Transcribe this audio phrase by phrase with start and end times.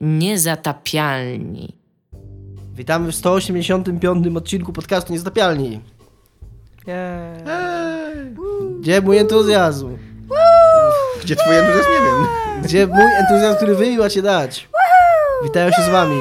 [0.00, 1.76] Niezatapialni.
[2.74, 5.80] Witamy w 185 odcinku podcastu Niezatapialni.
[8.80, 9.96] Gdzie mój entuzjazm?
[11.22, 11.88] Gdzie twój entuzjazm?
[11.90, 12.26] Nie wiem.
[12.62, 14.68] Gdzie mój entuzjazm, który wy mi macie dać?
[15.44, 16.20] Witają się z wami.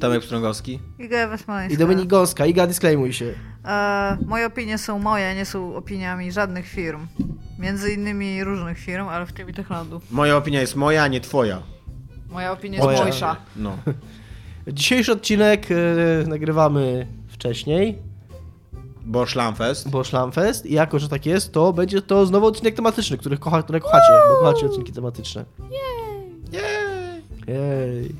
[0.00, 0.80] Tomek Pstrągowski.
[0.98, 1.74] Iga Ewa Smoleńska.
[1.74, 2.46] I Dominik Gąska.
[2.46, 3.34] Iga, disklejmuj się.
[3.64, 7.06] E, moje opinie są moje, nie są opiniami żadnych firm.
[7.58, 10.00] Między innymi różnych firm, ale w tym i Techlandu.
[10.10, 11.75] Moja opinia jest moja, a nie twoja.
[12.36, 13.02] Moja opinia jest Moja.
[13.02, 13.36] mojsza.
[13.56, 13.76] No.
[14.68, 15.74] Dzisiejszy odcinek e,
[16.28, 17.98] nagrywamy wcześniej,
[19.04, 19.90] Bo Szlamfest.
[19.90, 23.62] bo Szlamfest i jako, że tak jest, to będzie to znowu odcinek tematyczny, który, kocha,
[23.62, 25.44] które kochacie, bo kochacie odcinki tematyczne.
[27.48, 28.14] Jej.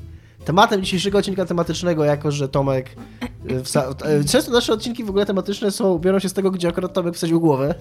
[0.47, 2.95] Tematem dzisiejszego odcinka tematycznego, jako że Tomek.
[3.63, 3.85] Wsa...
[4.03, 7.15] e, Często nasze odcinki w ogóle tematyczne są, biorą się z tego, gdzie akurat Tomek
[7.15, 7.75] wsadził głowę.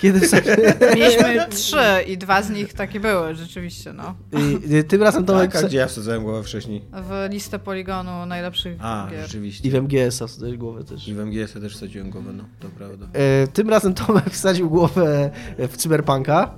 [0.00, 0.52] Kiedy wsadził...
[0.96, 4.14] Mieliśmy trzy i dwa z nich takie były, rzeczywiście, no.
[4.32, 6.84] I, i tym razem Tomek Tak, a gdzie ja wsadzałem głowę wcześniej?
[6.92, 9.22] W listę poligonu najlepszych A, gier.
[9.22, 9.68] rzeczywiście.
[9.68, 11.08] I w MGS-a wsadził głowę też.
[11.08, 13.06] I w MGS też wsadziłem głowę, no, to prawda.
[13.12, 16.54] E, Tym razem Tomek wsadził głowę w Cyberpunka.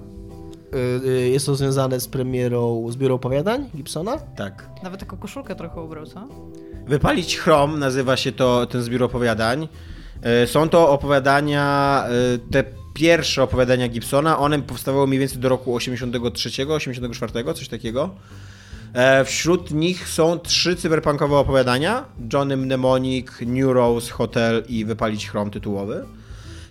[0.73, 4.19] E, e, Jest to związane z premierą zbioru opowiadań Gibsona.
[4.19, 4.69] Tak.
[4.83, 6.29] Nawet taką koszulkę trochę ubrał, co?
[6.87, 9.69] Wypalić Chrom nazywa się to ten zbiór opowiadań.
[10.23, 12.05] E, Są to opowiadania,
[12.51, 12.65] te
[12.95, 18.11] pierwsze opowiadania Gibsona, one powstawały mniej więcej do roku 83, 84, coś takiego.
[18.95, 25.51] E, Wśród nich są trzy cyberpunkowe opowiadania: Johnny Mnemonic, New Rose, Hotel i Wypalić Chrom
[25.51, 26.05] tytułowy.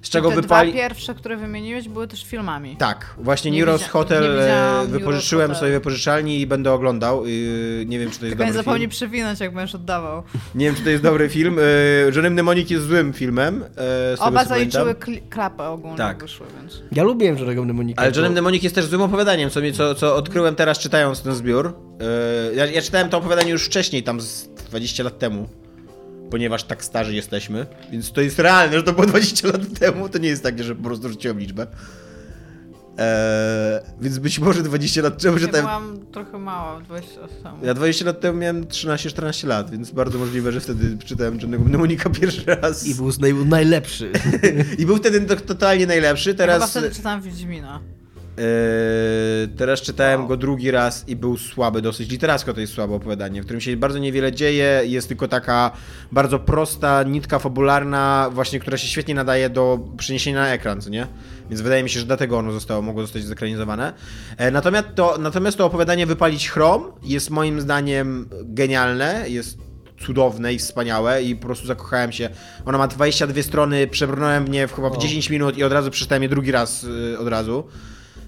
[0.02, 0.72] Z czego Te wypali...
[0.72, 2.76] dwa pierwsze, które wymieniłeś, były też filmami.
[2.78, 5.80] Tak, właśnie Nie widzia- Hotel nie e, wypożyczyłem Rose sobie Hotel.
[5.80, 7.26] wypożyczalni i będę oglądał.
[7.28, 8.90] Yy, Nie wiem, czy to jest Tylko nie dobry zapomnij film.
[8.92, 10.24] przewinąć, jak będziesz oddawał.
[10.56, 11.56] Nie wiem, czy to jest dobry film.
[12.06, 13.64] Yy, Johnny Mnemonic jest złym filmem.
[14.18, 14.96] e, Oba zaliczyły
[15.30, 16.22] klapę ogólnie Tak.
[16.24, 16.82] wyszły, więc...
[16.92, 18.02] Ja lubiłem żadnego mnemonika.
[18.02, 21.36] Ale Johnny Mnemonic jest też złym opowiadaniem, co, mi, co, co odkryłem teraz czytając ten
[21.36, 21.74] zbiór.
[22.56, 25.48] Ja, ja czytałem to opowiadanie już wcześniej, tam z 20 lat temu.
[26.32, 30.10] Ponieważ tak starzy jesteśmy, więc to jest realne, że to było 20 lat temu.
[30.10, 31.68] To nie jest tak, że po prostu rzuciłem liczbę.
[32.98, 35.62] Eee, więc być może 20 lat temu, że Ja tam...
[35.62, 37.66] byłam trochę mała, 20 lat temu.
[37.66, 42.10] Ja 20 lat temu miałem 13-14 lat, więc bardzo możliwe, że wtedy czytałem Johnny'ego Mnemonika
[42.10, 42.88] pierwszy raz.
[42.88, 44.12] I był, naj, był najlepszy.
[44.80, 46.30] I był wtedy to, totalnie najlepszy.
[46.30, 47.80] Ja chyba Teraz, wtedy czytałam Wiedźmina.
[48.42, 52.12] E, teraz czytałem go drugi raz i był słaby dosyć.
[52.12, 54.82] Literacko to jest słabe opowiadanie, w którym się bardzo niewiele dzieje.
[54.86, 55.72] Jest tylko taka
[56.12, 61.08] bardzo prosta nitka fabularna, właśnie, która się świetnie nadaje do przeniesienia na ekran, co nie?
[61.50, 63.94] Więc wydaje mi się, że dlatego ono zostało, mogło zostać zekranizowane.
[64.38, 69.72] E, natomiast, to, natomiast to opowiadanie Wypalić Chrom jest moim zdaniem genialne, jest
[70.06, 72.30] cudowne i wspaniałe i po prostu zakochałem się.
[72.66, 75.92] Ona ma 22 strony, przebrnąłem w nie w chyba w 10 minut i od razu
[75.92, 77.64] przeczytałem je drugi raz y, od razu.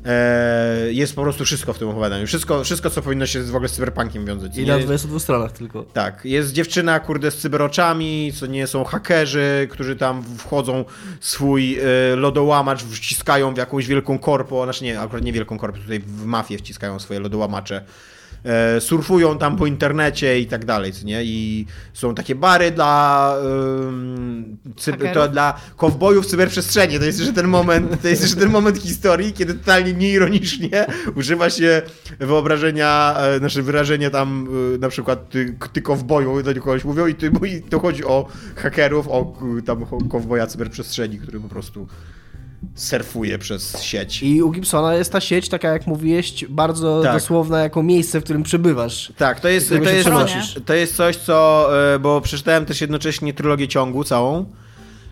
[0.06, 2.28] E, jest po prostu wszystko w tym opowiadaniu.
[2.28, 4.58] Wszystko, wszystko co powinno się w ogóle z cyberpunkiem wiązać.
[4.58, 5.84] I Nie- na 22 stronach tylko.
[5.84, 10.86] tak, jest dziewczyna, kurde, z cyberoczami, co nie są hakerzy, którzy tam wchodzą
[11.20, 16.00] swój e, lodołamacz, wciskają w jakąś wielką korpo, znaczy nie, akurat nie wielką korpo, tutaj
[16.00, 17.84] w mafię wciskają swoje lodołamacze.
[18.46, 21.24] E, surfują tam po internecie i tak dalej, co nie?
[21.24, 23.36] I są takie bary dla
[24.78, 27.00] cyb- to dla kowbojów w cyberprzestrzeni.
[27.00, 31.50] To jest jeszcze ten moment, to jest jeszcze ten moment historii, kiedy totalnie nieironicznie używa
[31.50, 31.82] się
[32.20, 37.16] wyobrażenia, e, znaczy wyrażenia tam e, na przykład ty, ty kowboju do kogoś mówią i,
[37.16, 39.34] ty, i to chodzi o hakerów, o
[39.66, 41.88] tam kowboja cyberprzestrzeni, który po prostu
[42.76, 44.24] surfuje przez sieć.
[44.24, 47.14] I u Gibsona jest ta sieć, taka jak mówiłeś, bardzo Tak.
[47.14, 49.14] dosłowna jako miejsce, w którym przebywasz.
[49.18, 50.10] Tak, to jest, to jest,
[50.66, 54.46] to jest coś, co, e, bo przeczytałem też jednocześnie trylogię ciągu całą.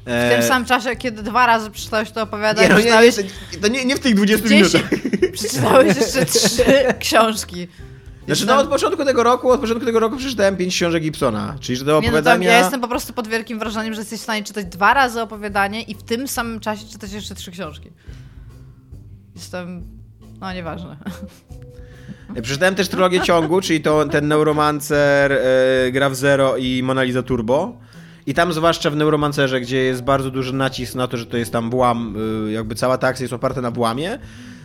[0.05, 3.17] W tym samym czasie, kiedy dwa razy przeczytałeś to nie, opowiadanie, no, nie, przeczytałeś,
[3.53, 4.91] nie, to nie, nie w tych 20 Gdzieś- minutach.
[5.33, 6.63] przeczytałeś jeszcze trzy
[6.99, 7.67] książki.
[8.25, 11.77] Znaczy, no od początku tego roku, od początku tego roku przeczytałem 5 książek Gibsona, czyli
[11.77, 12.51] że Nie, no to, opowiadania...
[12.51, 15.81] ja jestem po prostu pod wielkim wrażeniem, że jesteś w stanie czytać dwa razy opowiadanie
[15.81, 17.89] i w tym samym czasie czytać jeszcze trzy książki.
[19.35, 19.83] Jestem...
[20.41, 20.97] No, nieważne.
[22.41, 27.23] Przeczytałem też trylogię ciągu, czyli to ten Neuromancer, e, Gra w Zero i Mona Lisa
[27.23, 27.77] Turbo.
[28.25, 31.51] I tam zwłaszcza w Neuromancerze, gdzie jest bardzo duży nacisk na to, że to jest
[31.51, 32.15] tam włam,
[32.47, 34.19] y, jakby cała ta akcja jest oparta na włamie,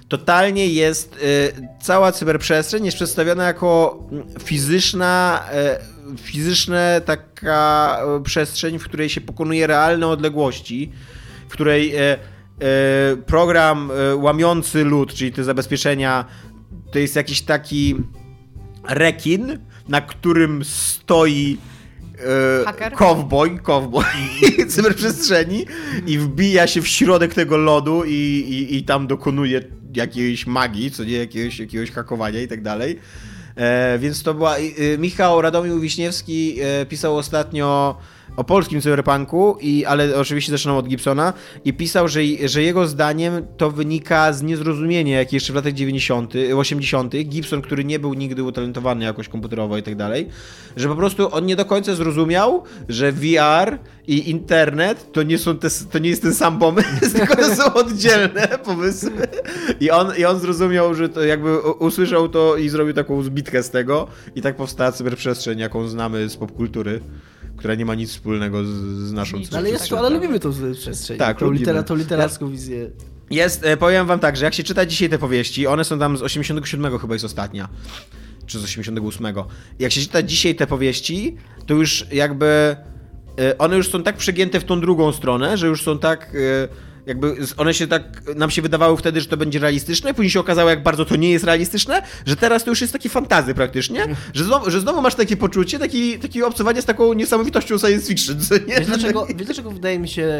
[0.08, 5.78] totalnie jest, y, cała cyberprzestrzeń jest przedstawiona jako mm, fizyczna, e,
[6.18, 10.92] fizyczna taka przestrzeń, w której się pokonuje realne odległości,
[11.48, 12.18] w której e, e,
[13.26, 16.24] program łamiący lód, czyli te zabezpieczenia,
[16.92, 17.94] to jest jakiś taki
[18.88, 21.58] rekin, na którym stoi?
[22.98, 24.04] Cowboy, cowboy
[24.68, 25.66] cyberprzestrzeni
[26.06, 29.60] i wbija się w środek tego lodu i, i, i tam dokonuje
[29.96, 32.98] jakiejś magii, co nie, jakiegoś, jakiegoś hakowania i tak dalej.
[33.56, 34.56] E, więc to była.
[34.56, 37.96] E, Michał Radomił Wiśniewski e, pisał ostatnio
[38.36, 41.32] o polskim cyberpunku, i, ale oczywiście zaczynał od Gibsona
[41.64, 46.34] i pisał, że, że jego zdaniem to wynika z niezrozumienia, jakie jeszcze w latach 90.,
[46.56, 47.12] 80.
[47.16, 50.28] Gibson, który nie był nigdy utalentowany jakoś komputerowo i tak dalej,
[50.76, 55.58] że po prostu on nie do końca zrozumiał, że VR i internet to nie, są
[55.58, 59.10] te, to nie jest ten sam pomysł, tylko to są oddzielne pomysły.
[59.80, 63.70] I on, I on zrozumiał, że to jakby usłyszał to i zrobił taką zbitkę z
[63.70, 67.00] tego i tak powstała cyberprzestrzeń, jaką znamy z popkultury
[67.56, 68.68] która nie ma nic wspólnego z,
[69.08, 69.54] z naszą Nic.
[69.54, 71.18] Ale, jest, ale lubimy tą przestrzeń.
[71.18, 71.58] Tak, tą, lubimy.
[71.58, 72.90] litera, tą literacką wizję.
[73.30, 76.16] Jest, e, powiem wam tak, że jak się czyta dzisiaj te powieści, one są tam
[76.16, 77.68] z 87 chyba jest ostatnia,
[78.46, 79.26] czy z 88.
[79.78, 81.36] Jak się czyta dzisiaj te powieści,
[81.66, 82.76] to już jakby
[83.38, 86.85] e, one już są tak przegięte w tą drugą stronę, że już są tak e,
[87.06, 90.70] jakby one się tak, nam się wydawały wtedy, że to będzie realistyczne, później się okazało,
[90.70, 94.44] jak bardzo to nie jest realistyczne, że teraz to już jest taki fantazy praktycznie, że
[94.44, 98.36] znowu, że znowu masz takie poczucie, taki, takie obcowanie z taką niesamowitością science fiction,
[98.68, 98.74] nie?
[98.74, 100.32] Wiesz dlaczego, wiesz dlaczego wydaje mi się,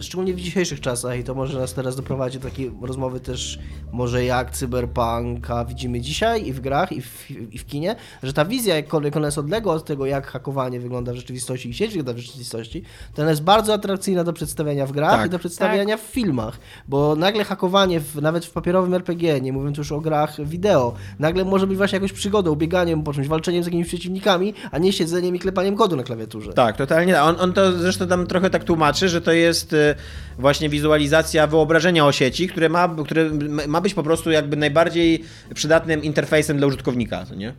[0.00, 3.58] szczególnie w dzisiejszych czasach i to może nas teraz doprowadzi do takiej rozmowy też
[3.92, 8.44] może jak cyberpunka widzimy dzisiaj i w grach i w, i w kinie, że ta
[8.44, 12.12] wizja jakkolwiek ona jest odległa od tego jak hakowanie wygląda w rzeczywistości i sieć wygląda
[12.12, 12.82] w rzeczywistości,
[13.14, 15.26] to ona jest bardzo atrakcyjna do przedstawiania w grach Tak.
[15.26, 16.58] i do przedstawiania w filmach,
[16.88, 21.44] bo nagle hakowanie w, nawet w papierowym RPG, nie mówiąc już o grach wideo, nagle
[21.44, 25.36] może być właśnie jakąś przygodą, bieganiem po czymś, walczeniem z jakimiś przeciwnikami, a nie siedzeniem
[25.36, 26.52] i klepaniem kodu na klawiaturze.
[26.52, 27.22] Tak, totalnie.
[27.22, 29.94] On, on to zresztą tam trochę tak tłumaczy, że to jest y,
[30.38, 33.30] właśnie wizualizacja wyobrażenia o sieci, które ma, które
[33.68, 37.52] ma być po prostu jakby najbardziej przydatnym interfejsem dla użytkownika, nie?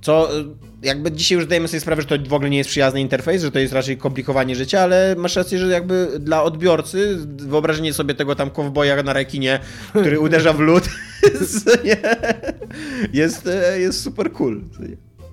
[0.00, 0.44] Co y,
[0.82, 3.50] jakby dzisiaj już zdajemy sobie sprawę, że to w ogóle nie jest przyjazny interfejs, że
[3.50, 8.34] to jest raczej komplikowanie życia, ale masz rację, że jakby dla odbiorcy wyobrażenie sobie tego
[8.34, 9.60] tam kowboja na rekinie,
[9.90, 10.84] który uderza w lód
[13.12, 14.60] jest, e, jest super cool.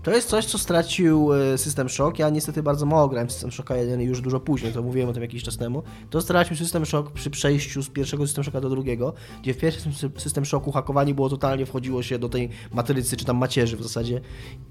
[0.07, 2.19] To jest coś, co stracił e, System Shock.
[2.19, 5.13] Ja niestety bardzo mało grałem w System Shocka 1 już dużo później, to mówiłem o
[5.13, 5.83] tym jakiś czas temu.
[6.09, 9.92] To stracił System Shock przy przejściu z pierwszego System Shocka do drugiego, gdzie w pierwszym
[9.92, 13.83] Sy- System Shocku hakowanie było totalnie, wchodziło się do tej matrycy, czy tam macierzy w
[13.83, 14.21] zasadzie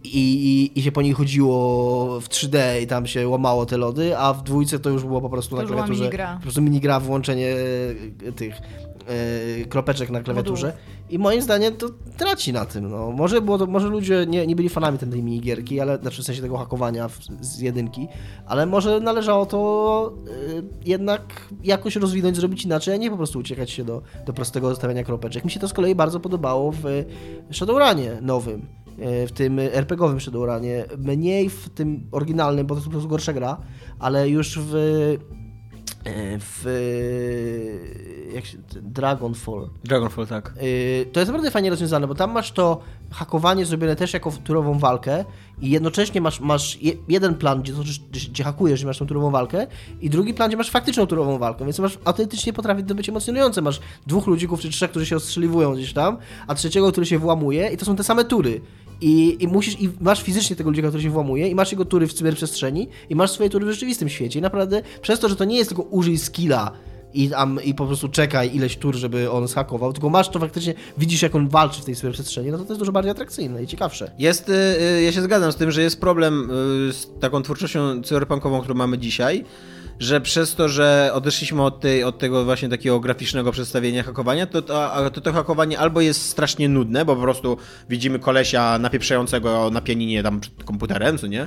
[0.04, 0.08] i,
[0.74, 4.32] i, i się po niej chodziło w 3D i tam się łamało te lody, a
[4.34, 6.00] w dwójce to już było po prostu To na klawiaturze.
[6.00, 6.34] minigra.
[6.36, 7.56] Po prostu minigra, włączenie
[8.28, 8.54] e, tych
[9.06, 10.72] e, kropeczek na klawiaturze.
[11.10, 11.86] I moim zdaniem to
[12.16, 12.90] traci na tym.
[12.90, 13.10] No.
[13.12, 16.42] Może, było to, może ludzie nie, nie byli fanami tej minigierki, ale znaczy w sensie
[16.42, 17.08] tego hakowania
[17.40, 18.08] z jedynki,
[18.46, 21.22] ale może należało to y, jednak
[21.64, 25.44] jakoś rozwinąć, zrobić inaczej, a nie po prostu uciekać się do, do prostego zostawiania kropeczek.
[25.44, 26.84] Mi się to z kolei bardzo podobało w
[27.50, 28.66] Shadowrunie nowym.
[29.22, 30.84] y, W tym RPG-owym Shadowrunie.
[30.98, 33.56] Mniej w tym oryginalnym, bo to jest po prostu gorsza gra,
[33.98, 34.74] ale już w
[36.40, 36.64] w
[38.34, 39.68] jak się, Dragonfall.
[39.84, 40.52] Dragonfall, tak.
[40.56, 42.80] Yy, to jest naprawdę fajnie rozwiązane, bo tam masz to
[43.10, 45.24] hakowanie zrobione też jako turową walkę
[45.60, 49.30] i jednocześnie masz, masz je, jeden plan, gdzie, gdzie, gdzie hakujesz, gdzie masz tą turową
[49.30, 49.66] walkę
[50.00, 53.62] i drugi plan, gdzie masz faktyczną turową walkę, więc masz autentycznie potrafi to być emocjonujące.
[53.62, 57.68] Masz dwóch ludzików czy trzech, którzy się ostrzeliwują gdzieś tam, a trzeciego, który się włamuje
[57.68, 58.60] i to są te same tury.
[59.00, 62.06] I, I musisz, i masz fizycznie tego ludzika, który się włamuje, i masz jego tury
[62.06, 64.38] w cyberprzestrzeni, i masz swoje tury w rzeczywistym świecie.
[64.38, 66.72] I naprawdę, przez to, że to nie jest tylko użyj skilla
[67.14, 70.74] i, tam, i po prostu czekaj ileś tur, żeby on zhakował, tylko masz to faktycznie,
[70.98, 73.66] widzisz jak on walczy w tej cyberprzestrzeni, no to to jest dużo bardziej atrakcyjne i
[73.66, 74.10] ciekawsze.
[74.18, 76.50] Jest, y, y, ja się zgadzam z tym, że jest problem
[76.88, 79.44] y, z taką twórczością cyberpunkową, którą mamy dzisiaj,
[80.00, 84.62] że przez to, że odeszliśmy od, tej, od tego właśnie takiego graficznego przedstawienia hakowania, to
[84.62, 87.56] to, to to hakowanie albo jest strasznie nudne, bo po prostu
[87.88, 91.46] widzimy kolesia napieprzającego na pianinie tam przed komputerem, co nie?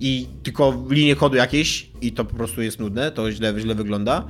[0.00, 4.24] I tylko linie kodu jakieś i to po prostu jest nudne, to źle, źle wygląda.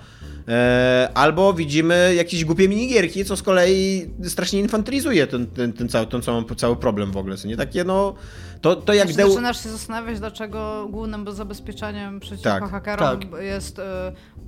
[0.49, 6.07] E, albo widzimy jakieś głupie minigierki, co z kolei strasznie infantylizuje ten, ten, ten, cały,
[6.07, 6.23] ten
[6.57, 7.57] cały problem w ogóle, co nie?
[7.57, 8.15] Takie no...
[8.61, 9.31] To, to jak Znaczy, Deu...
[9.31, 13.43] Zaczynasz się zastanawiać, dlaczego głównym zabezpieczeniem przeciwko Tak, hakerom tak.
[13.43, 13.83] jest y,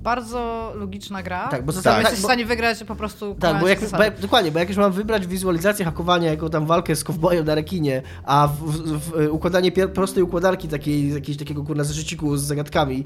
[0.03, 1.47] bardzo logiczna gra.
[1.47, 4.51] Tak, bo zastanawiać- jesteś w bo- stanie wygrać po prostu Tak, bo jak, bo dokładnie,
[4.51, 8.47] bo jak już mam wybrać wizualizację hakowania jako tam walkę z kowbojem na rekinie, a
[8.47, 13.03] w, w, w, układanie pier- prostej układarki takiej, jakiegoś takiego kurna zeszyciku z zagadkami,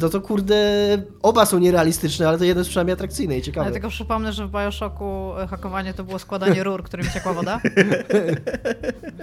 [0.00, 0.56] no to kurde,
[1.22, 3.64] oba są nierealistyczne, ale to jeden jest przynajmniej atrakcyjny i ciekawy.
[3.64, 7.60] Ale tylko przypomnę, że w Bioshocku y, hakowanie to było składanie rur, którymi ciekła woda.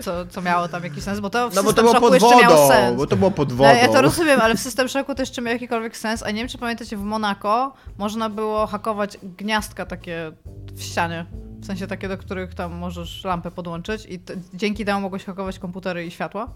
[0.01, 2.05] Co, co miało tam jakiś sens, bo to w No bo to System było Shocku
[2.07, 2.98] pod jeszcze miało wodą, sens.
[2.98, 3.69] bo to było pod No, wodą.
[3.75, 6.48] ja to rozumiem, ale w System Shocku to jeszcze miał jakikolwiek sens, a nie wiem,
[6.48, 10.31] czy pamiętacie, w Monako można było hakować gniazdka takie
[10.74, 11.25] w ścianie.
[11.59, 14.19] W sensie takie, do których tam możesz lampę podłączyć i
[14.53, 16.50] dzięki temu mogłeś hakować komputery i światła.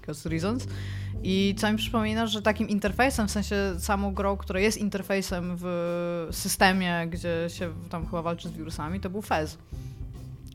[0.00, 0.66] Because reasons.
[1.22, 6.28] I co mi przypomina, że takim interfejsem, w sensie samą grą, która jest interfejsem w
[6.30, 9.58] systemie, gdzie się tam chyba walczy z wirusami, to był Fez.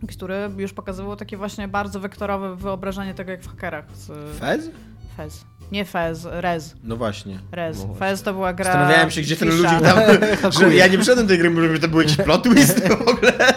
[0.07, 3.85] który już pokazywał takie właśnie bardzo wektorowe wyobrażenie tego, jak w hakerach.
[3.95, 4.37] Z...
[4.39, 4.69] Fez?
[5.17, 5.45] Fez.
[5.71, 6.75] Nie Fez, Rez.
[6.83, 7.39] No właśnie.
[7.51, 7.86] Rez.
[7.88, 7.93] No.
[7.93, 8.65] Fez to była gra...
[8.65, 10.51] Zastanawiałem się, gdzie ten ludzik tam...
[10.59, 12.91] że ja nie przyszedłem do tej gry, może by to był jakiś plot twist w
[12.91, 13.33] ogóle.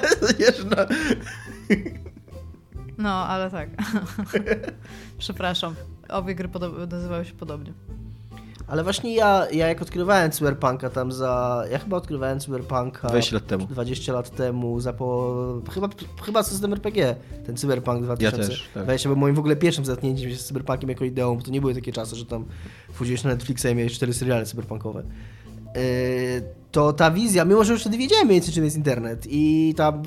[0.71, 0.87] No.
[2.99, 3.69] No, ale tak.
[5.19, 5.75] Przepraszam.
[6.09, 6.49] Obie gry
[6.91, 7.73] nazywały się podobnie.
[8.71, 11.65] Ale właśnie ja, ja jak odkrywałem Cyberpunka tam za...
[11.71, 13.09] Ja chyba odkrywałem Cyberpunka...
[13.09, 13.67] 20 lat temu.
[13.67, 15.63] 20 lat temu, za po...
[15.71, 15.89] Chyba,
[16.23, 18.43] chyba system RPG, ten Cyberpunk 2000.
[18.43, 18.83] Ja też, tak.
[18.83, 21.61] 20 był moim w ogóle pierwszym zetknięciem się z Cyberpunkiem jako ideą, bo to nie
[21.61, 22.45] były takie czasy, że tam
[22.93, 25.03] wchodziłeś na Netflixa i miałeś cztery seriale cyberpunkowe.
[26.71, 30.03] To ta wizja, mimo że już wtedy wiedziałem mniej więcej czym jest internet i tam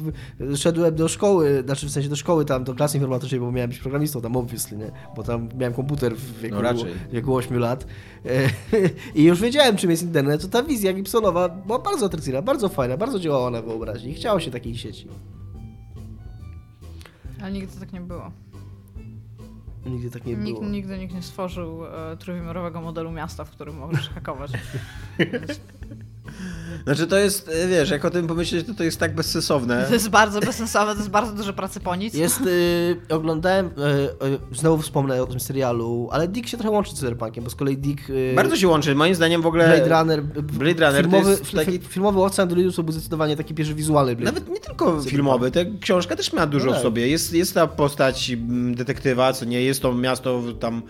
[0.55, 3.79] szedłem do szkoły, znaczy w sensie do szkoły tam, do klasy informatycznej, bo miałem być
[3.79, 4.91] programistą tam obviously, nie?
[5.15, 6.93] Bo tam miałem komputer w wieku, No raczej.
[7.09, 7.87] w wieku 8 lat
[8.25, 8.89] Yy,
[9.21, 12.97] i już wiedziałem czym jest internet, to ta wizja Gibsonowa była bardzo atrakcyjna, bardzo fajna,
[12.97, 15.07] bardzo działała na wyobraźni i chciało się takiej sieci.
[17.41, 18.31] Ale nigdy tak nie było.
[19.93, 20.71] Nigdy tak nie Nikt, było.
[20.71, 24.51] nigdy nikt nie stworzył e, trójwymiarowego modelu miasta, w którym możesz hakować.
[25.19, 25.59] Więc
[26.83, 29.85] Znaczy to jest, e, wiesz, jak o tym pomyśleć, to to jest tak bezsensowne.
[29.87, 32.13] To jest bardzo bezsensowne, to jest bardzo dużo pracy po nic.
[32.13, 36.91] Jest, y, oglądałem, y, y, znowu wspomnę o tym serialu, ale Dick się trochę łączy
[36.91, 38.09] z Cyberpunkiem, bo z kolei Dick...
[38.09, 39.67] Y, Bardzo się łączy, moim zdaniem w ogóle...
[39.67, 42.83] Blade Runner, y, Blade Runner to filmowy, jest fi- taki- fi- filmowy Ocean Androidu to
[42.83, 44.31] był zdecydowanie taki pierwszy wizualny Blade.
[44.39, 46.83] Nawet nie tylko filmowy, ta książka też ma dużo No w tak.
[46.83, 47.07] sobie.
[47.07, 50.81] Jest, jest ta postać mm, detektywa, co nie, jest to miasto tam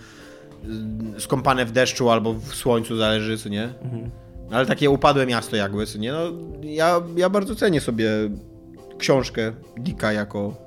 [1.17, 3.63] skąpane w deszczu albo w słońcu, zależy, co nie.
[3.83, 4.09] Mhm.
[4.51, 6.12] Ale takie upadłe miasto jakby, nie.
[6.12, 6.19] No,
[6.62, 8.09] ja, ja bardzo cenię sobie
[8.97, 10.62] książkę Dicka jako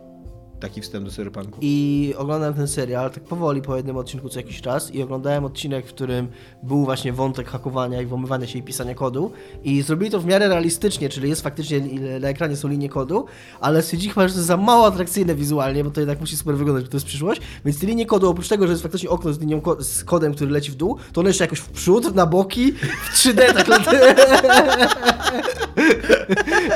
[0.60, 1.58] taki wstęp do cyberpunku.
[1.60, 5.86] I oglądałem ten serial tak powoli po jednym odcinku co jakiś czas i oglądałem odcinek,
[5.86, 6.28] w którym
[6.62, 9.32] był właśnie wątek hakowania i włamywania się i pisania kodu
[9.64, 11.80] i zrobili to w miarę realistycznie, czyli jest faktycznie
[12.20, 13.24] na ekranie są linie kodu,
[13.60, 16.56] ale stwierdzili chyba, że to jest za mało atrakcyjne wizualnie, bo to jednak musi super
[16.56, 19.32] wyglądać, bo to jest przyszłość, więc te linie kodu oprócz tego, że jest faktycznie okno
[19.32, 22.14] z linią ko- z kodem, który leci w dół, to one jeszcze jakoś w przód,
[22.14, 23.66] na boki, w 3D tak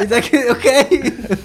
[0.05, 1.03] I tak, okej.
[1.31, 1.37] Bo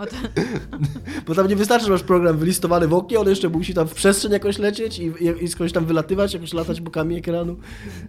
[1.26, 3.94] Bo tam nie wystarczy, że masz program wylistowany w oknie, on jeszcze musi tam w
[3.94, 7.56] przestrzeń jakoś lecieć i, i, i skądś tam wylatywać, jakoś latać bokami ekranu.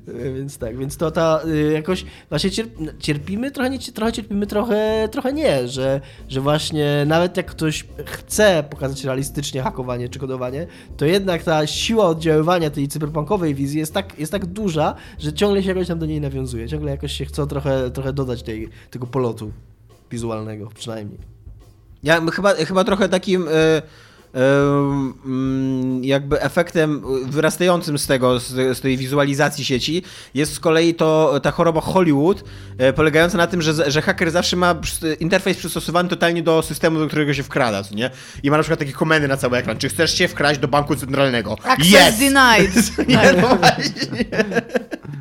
[0.07, 4.48] E, Więc tak, więc to ta y, jakoś właśnie cierp, cierpimy, trochę, nie, trochę cierpimy,
[4.48, 10.67] trochę, trochę nie, że, że właśnie nawet jak ktoś chce pokazać realistycznie hakowanie czy kodowanie,
[10.98, 15.63] to jednak ta siła oddziaływania tej cyberpunkowej wizji jest tak, jest tak duża, że ciągle
[15.63, 16.67] się jakoś tam do niej nawiązuje.
[16.67, 19.51] Ciągle jakoś się chce trochę, trochę dodać tej, tego polotu
[20.12, 21.40] wizualnego przynajmniej.
[22.03, 23.81] Ja chyba, chyba trochę takim e, e,
[25.25, 30.03] mm, jakby efektem wyrastającym z tego, z, tej wizualizacji sieci
[30.34, 32.43] jest z kolei to ta choroba Hollywood,
[32.77, 34.75] e, polegająca na tym, że, że haker zawsze ma
[35.20, 38.10] interfejs przystosowany totalnie do systemu, do którego się wkrada, nie?
[38.43, 39.77] I ma na przykład takie komendy na cały ekran.
[39.77, 41.58] Czy chcesz się wkraść do banku centralnego?
[41.63, 42.98] access denied.
[43.08, 43.41] Nie, Tak.
[43.41, 44.25] no właśnie.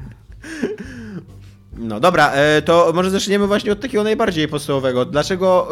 [1.81, 5.05] No dobra, e, to może zaczniemy właśnie od takiego najbardziej podstawowego.
[5.05, 5.69] Dlaczego,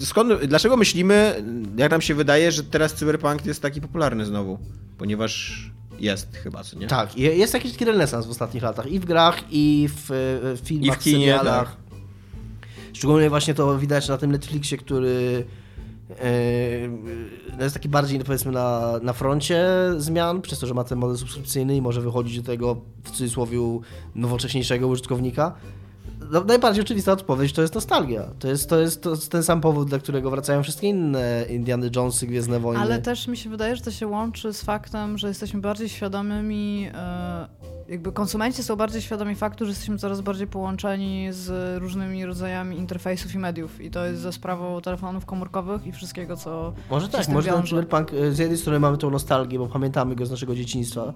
[0.00, 1.44] e, skąd, dlaczego myślimy,
[1.76, 4.58] jak nam się wydaje, że teraz cyberpunk jest taki popularny znowu?
[4.98, 5.62] Ponieważ
[5.98, 6.86] jest chyba, co nie?
[6.86, 10.14] Tak, jest jakiś taki renesans w ostatnich latach i w grach, i w, e,
[10.56, 11.66] w filmach, I w kinie, serialach.
[11.68, 11.76] tak.
[12.92, 15.44] Szczególnie właśnie to widać na tym Netflixie, który
[17.60, 21.76] jest taki bardziej powiedzmy na, na froncie zmian, przez to, że ma ten model subskrypcyjny
[21.76, 23.58] i może wychodzić do tego w cudzysłowie
[24.14, 25.54] nowocześniejszego użytkownika.
[26.30, 28.22] No, najbardziej oczywista odpowiedź to jest nostalgia.
[28.38, 32.26] To jest, to jest to ten sam powód, dla którego wracają wszystkie inne Indiany Jonesy,
[32.26, 32.82] Gwiezdne Wojny.
[32.82, 36.88] Ale też mi się wydaje, że to się łączy z faktem, że jesteśmy bardziej świadomymi,
[36.94, 37.48] e,
[37.88, 43.34] jakby konsumenci są bardziej świadomi faktu, że jesteśmy coraz bardziej połączeni z różnymi rodzajami interfejsów
[43.34, 43.80] i mediów.
[43.80, 48.12] I to jest ze sprawą telefonów komórkowych i wszystkiego, co Może tak, może ten cyberpunk,
[48.12, 51.12] y, z jednej strony mamy tą nostalgię, bo pamiętamy go z naszego dzieciństwa,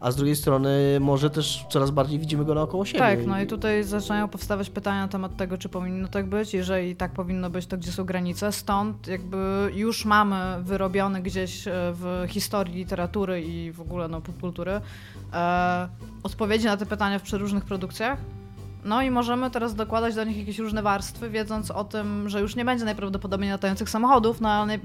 [0.00, 2.98] a z drugiej strony może też coraz bardziej widzimy go naokoło siebie.
[2.98, 6.54] Tak, no i tutaj zaczynają powstawać pytania na temat tego, czy powinno tak być.
[6.54, 8.52] Jeżeli tak powinno być, to gdzie są granice?
[8.52, 14.80] Stąd jakby już mamy wyrobiony gdzieś e, w historii literatury i w ogóle no, popkultury
[15.32, 15.88] e,
[16.22, 18.18] odpowiedzi na te pytania w przeróżnych produkcjach.
[18.86, 22.56] No i możemy teraz dokładać do nich jakieś różne warstwy, wiedząc o tym, że już
[22.56, 24.78] nie będzie najprawdopodobniej latających samochodów, no ale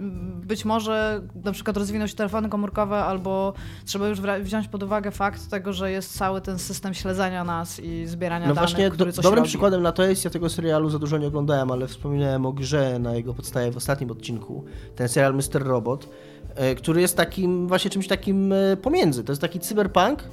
[0.46, 3.53] być może na przykład rozwiną się telefony komórkowe, albo
[3.86, 8.08] trzeba już wziąć pod uwagę fakt tego, że jest cały ten system śledzenia nas i
[8.08, 9.48] zbierania No danych, właśnie, który dobrym robi.
[9.48, 13.00] przykładem na to jest, ja tego serialu za dużo nie oglądałem, ale wspominałem o grze
[13.00, 14.63] na jego podstawie w ostatnim odcinku.
[14.96, 15.63] Ten serial Mr.
[15.63, 16.10] Robot,
[16.55, 19.24] e, który jest takim, właśnie czymś takim e, pomiędzy.
[19.24, 20.24] To jest taki cyberpunk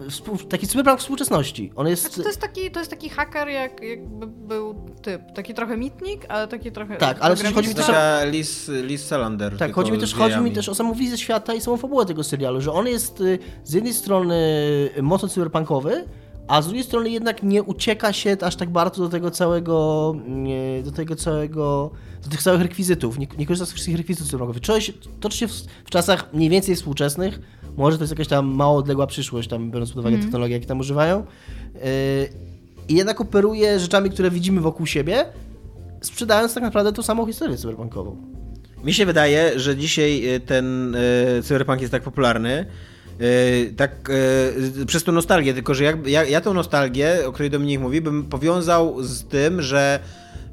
[0.00, 1.72] współ- taki cyberpunk współczesności.
[1.76, 2.02] On jest...
[2.02, 5.22] Znaczy, to, jest taki, to jest taki haker, jak, jakby był typ.
[5.34, 6.96] Taki trochę mitnik, ale taki trochę.
[6.96, 9.56] Tak, ale sensie chodzi mi też o- Liz, Liz Salander.
[9.56, 12.24] Tak, chodzi mi, też, chodzi mi też o samą wizję świata i samą fabułę tego
[12.24, 14.36] serialu, że on jest y, z jednej strony
[15.02, 16.04] mocno cyberpunkowy,
[16.48, 20.82] a z drugiej strony jednak nie ucieka się aż tak bardzo do tego całego, nie,
[20.84, 21.90] do tego całego,
[22.24, 24.62] do tych całych rekwizytów, nie, nie korzysta z wszystkich rekwizytów cyberpunkowych.
[25.20, 25.52] Toczy się w,
[25.84, 27.40] w czasach mniej więcej współczesnych,
[27.76, 30.80] może to jest jakaś tam mało odległa przyszłość, tam biorąc pod uwagę technologie, jakie tam
[30.80, 31.80] używają, y,
[32.88, 35.24] i jednak operuje rzeczami, które widzimy wokół siebie,
[36.00, 38.16] sprzedając tak naprawdę tą samą historię cyberpunkową.
[38.84, 42.66] Mi się wydaje, że dzisiaj y, ten y, cyberpunk jest tak popularny,
[43.20, 44.10] y, tak
[44.80, 48.00] y, przez tą nostalgię, tylko że jak, ja, ja tą nostalgię, o której Dominik mówi,
[48.00, 50.00] bym powiązał z tym, że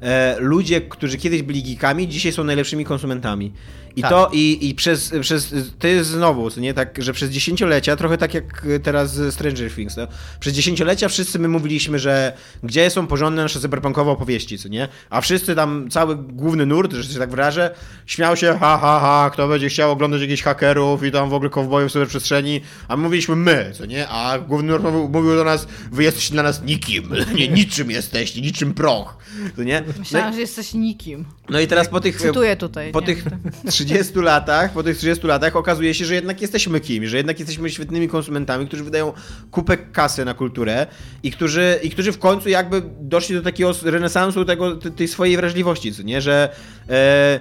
[0.00, 3.52] e, ludzie, którzy kiedyś byli geekami, dzisiaj są najlepszymi konsumentami.
[3.96, 4.10] I Tak.
[4.10, 5.54] to i, i przez, przez.
[5.78, 9.96] To jest znowu, co nie tak, że przez dziesięciolecia, trochę tak jak teraz Stranger Things,
[9.96, 10.06] no,
[10.40, 12.32] przez dziesięciolecia wszyscy my mówiliśmy, że
[12.62, 14.88] gdzie są porządne nasze cyberpunkowe opowieści, co nie?
[15.10, 17.74] A wszyscy tam, cały główny nurt, że się tak wyrażę,
[18.06, 21.50] śmiał się, ha, ha, ha, kto będzie chciał oglądać jakichś hakerów i tam w ogóle
[21.50, 24.08] kowbojów w cyberprzestrzeni, a my mówiliśmy my, co nie?
[24.08, 28.40] A główny nurt mówił, mówił do nas, wy jesteście dla nas nikim, nie, niczym jesteście,
[28.40, 29.16] niczym proch,
[29.56, 29.82] co nie?
[29.86, 31.24] No, Myślałam, że jesteś nikim.
[31.48, 32.20] no i teraz po tych...
[32.20, 32.92] Cytuję tutaj.
[32.92, 33.24] Po nie tych.
[33.84, 37.70] 30 latach, po tych 30 latach okazuje się, że jednak jesteśmy kimś, że jednak jesteśmy
[37.70, 39.12] świetnymi konsumentami, którzy wydają
[39.50, 40.86] kupę kasy na kulturę
[41.22, 45.36] i którzy, i którzy w końcu jakby doszli do takiego renesansu tego, te- tej swojej
[45.36, 46.48] wrażliwości, co nie, że
[46.88, 47.40] e, e,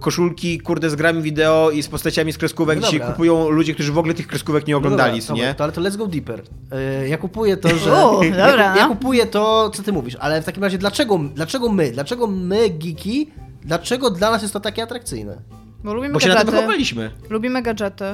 [0.00, 3.12] koszulki, kurde, z grami wideo i z postaciami z kreskówek No dzisiaj dobra.
[3.14, 5.42] kupują ludzie, którzy w ogóle tych kreskówek nie oglądali, No dobra, nie?
[5.42, 6.42] dobra, To, ale to let's go deeper.
[6.72, 7.90] E, Ja kupuję to, że.
[8.08, 8.94] U, ja, dobra, ja no.
[8.94, 11.90] kupuję to, co ty mówisz, ale w takim razie dlaczego, dlaczego my?
[11.90, 13.30] Dlaczego my, geeki,
[13.64, 15.36] dlaczego dla nas jest to takie atrakcyjne?
[15.84, 16.56] Bo lubimy Bo się na tym gadżety.
[16.56, 17.10] wychowaliśmy.
[17.30, 18.04] Lubimy gadżety.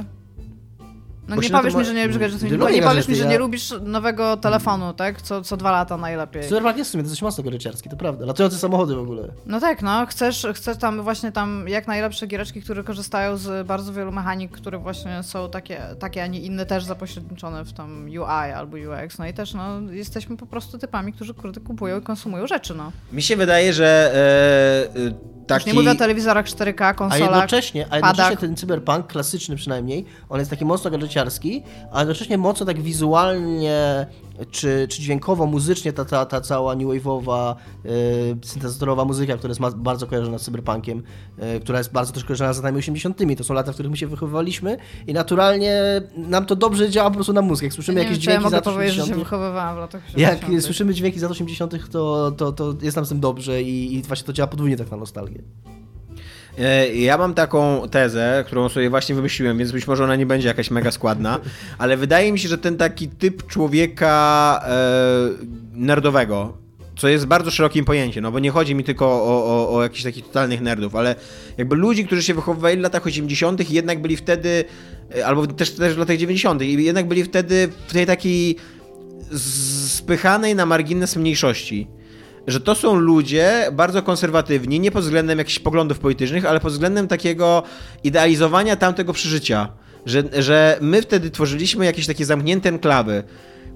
[1.31, 2.49] No Bo nie na powiesz mi, że nie lubisz gadżetów.
[2.49, 5.23] Ty Nie, powiesz mi, że ja- nie lubisz nowego telefonu, tak?
[5.23, 6.43] Co, co dwa lata najlepiej.
[6.43, 8.27] Cyberpunk jest w sumie dosyć mocno goryczarski, to prawda.
[8.27, 9.29] Latające samochody w ogóle.
[9.47, 10.07] No tak, no.
[10.07, 14.79] Chcesz, chcesz tam właśnie tam jak najlepsze giereczki, które korzystają z bardzo wielu mechanik, które
[14.79, 19.19] właśnie są takie, takie a nie inne, też zapośredniczone w tam UI albo UX.
[19.19, 22.93] No i też, no, jesteśmy po prostu typami, którzy kurde kupują i konsumują rzeczy, no.
[23.13, 24.13] Mi się wydaje, że
[24.95, 25.13] e, e, Już
[25.47, 25.67] taki...
[25.67, 28.41] nie mówię o telewizorach 4K, A konsolach, jednocześnie, a jednocześnie padach.
[28.41, 31.20] ten cyberpunk, klasyczny przynajmniej, on jest taki mocno gadżeciarski,
[31.93, 34.07] a jednocześnie mocno tak wizualnie
[34.51, 37.55] czy, czy dźwiękowo, muzycznie ta, ta, ta cała new wave'owa,
[37.87, 41.03] y, syntezatorowa muzyka, która jest bardzo kojarzona z cyberpunkiem,
[41.57, 43.19] y, która jest bardzo też kojarzona z latami 80.
[43.39, 45.83] To są lata, w których my się wychowywaliśmy i naturalnie
[46.17, 47.63] nam to dobrze działa po prostu na mózg.
[47.63, 49.25] Jak słyszymy nie jakieś wiem, czy ja dźwięki z lat powiedzieć, że się 80.
[49.25, 50.65] wychowywałam w latach Jak 80.
[50.65, 54.03] słyszymy dźwięki z lat 80., to, to, to jest nam z tym dobrze i, i
[54.03, 55.43] właśnie to działa podwójnie tak na nostalgię.
[56.61, 60.49] E, Ja mam taką tezę, którą sobie właśnie wymyśliłem, więc być może ona nie będzie
[60.49, 61.41] jakaś mega składna,
[61.79, 65.29] ale wydaje mi się, że ten taki typ człowieka e,
[65.73, 66.59] nerdowego,
[66.97, 70.03] co jest bardzo szerokim pojęciem, no bo nie chodzi mi tylko o, o, o jakichś
[70.03, 71.15] takich totalnych nerdów, ale
[71.59, 73.71] jakby ludzi, którzy się wychowywali w latach 80.
[73.71, 74.65] i jednak byli wtedy,
[75.17, 76.63] e, albo też, też w latach 90.
[76.63, 78.57] i jednak byli wtedy w tej takiej
[79.89, 81.87] spychanej na margines mniejszości
[82.47, 87.09] że to są ludzie bardzo konserwatywni, nie pod względem jakichś poglądów politycznych, ale pod względem
[87.09, 87.63] takiego
[88.05, 89.69] idealizowania tamtego przeżycia.
[90.07, 93.23] Że, że my wtedy tworzyliśmy jakieś takie zamknięte enklawy,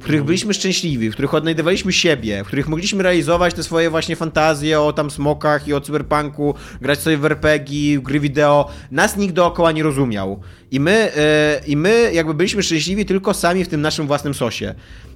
[0.01, 4.17] w których byliśmy szczęśliwi, w których odnajdywaliśmy siebie, w których mogliśmy realizować te swoje właśnie
[4.17, 8.71] fantazje o tam smokach i o cyberpunku, grać sobie w RPG, w gry wideo.
[8.91, 10.41] Nas nikt dookoła nie rozumiał.
[10.71, 14.75] I my, e, I my jakby byliśmy szczęśliwi tylko sami w tym naszym własnym sosie.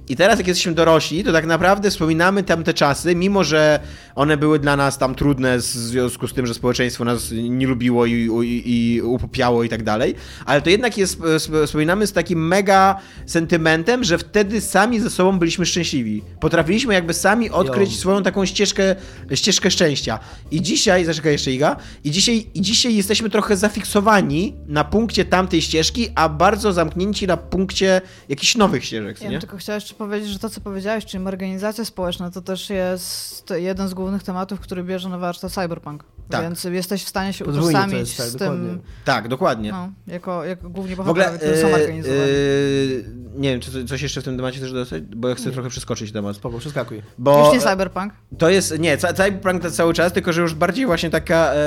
[0.09, 3.79] I teraz, jak jesteśmy dorośli, to tak naprawdę wspominamy tamte czasy, mimo że
[4.15, 8.05] one były dla nas tam trudne w związku z tym, że społeczeństwo nas nie lubiło
[8.05, 8.11] i,
[8.43, 8.63] i,
[8.95, 14.03] i upopiało i tak dalej, ale to jednak jest, sp- wspominamy z takim mega sentymentem,
[14.03, 16.21] że wtedy sami ze sobą byliśmy szczęśliwi.
[16.39, 17.97] Potrafiliśmy jakby sami odkryć Jo.
[17.97, 18.95] swoją taką ścieżkę,
[19.33, 20.19] ścieżkę szczęścia.
[20.51, 25.61] I dzisiaj, zaczekaj jeszcze Iga, i dzisiaj, i dzisiaj jesteśmy trochę zafiksowani na punkcie tamtej
[25.61, 29.39] ścieżki, a bardzo zamknięci na punkcie jakichś nowych ścieżek, Ja nie?
[29.39, 33.87] tylko chciała jeszcze powiedzieć, że to, co powiedziałeś, czyli organizacja społeczna, to też jest jeden
[33.87, 36.03] z głównych tematów, który bierze na warsztat Cyberpunk.
[36.29, 36.41] Tak.
[36.41, 38.69] Więc jesteś w stanie się Podwójnie to utożsamić jest, tak, z dokładnie.
[38.69, 39.71] tym, Tak, dokładnie.
[39.71, 42.21] no, jako, jako głównie W ogóle, bohaterowie, którzy są e, organizowani.
[42.21, 45.51] e, nie wiem, czy co- coś jeszcze w tym temacie też dodać, bo ja chcę
[45.51, 46.35] trochę przeskoczyć temat.
[46.35, 47.01] Spoko, przeskakuj.
[47.17, 48.13] Bo Już nie Cyberpunk.
[48.37, 51.59] to jest, nie, Cyberpunk to cały czas, tylko że już bardziej właśnie taka, e,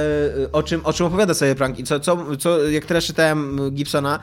[0.53, 4.18] o, czym, o czym opowiada Cyberpunk i co, co, co, jak teraz czytałem Gibsona,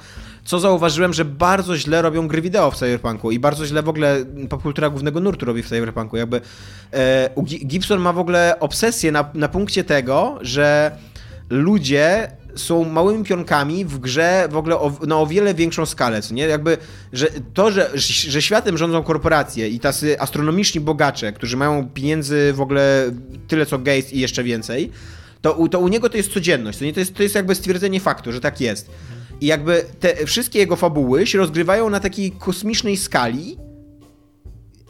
[0.49, 4.25] co zauważyłem, że bardzo źle robią gry wideo w Cyberpunku i bardzo źle w ogóle
[4.49, 6.17] popkultura głównego nurtu robi w Cyberpunku.
[6.17, 6.41] Jakby
[6.93, 10.91] e, Gibson ma w ogóle obsesję na, na punkcie tego, że
[11.49, 16.43] ludzie są małymi pionkami w grze w ogóle o, na o wiele większą skalę, nie?
[16.43, 16.77] Jakby,
[17.13, 17.91] że to, że,
[18.29, 23.11] że światem rządzą korporacje i tacy astronomiczni bogacze, którzy mają pieniędzy w ogóle
[23.47, 24.91] tyle co Gates i jeszcze więcej,
[25.41, 26.93] to, to u niego to jest codzienność, to, nie?
[26.93, 28.91] To, jest, to jest jakby stwierdzenie faktu, że tak jest.
[29.41, 33.57] I jakby te wszystkie jego fabuły się rozgrywają na takiej kosmicznej skali,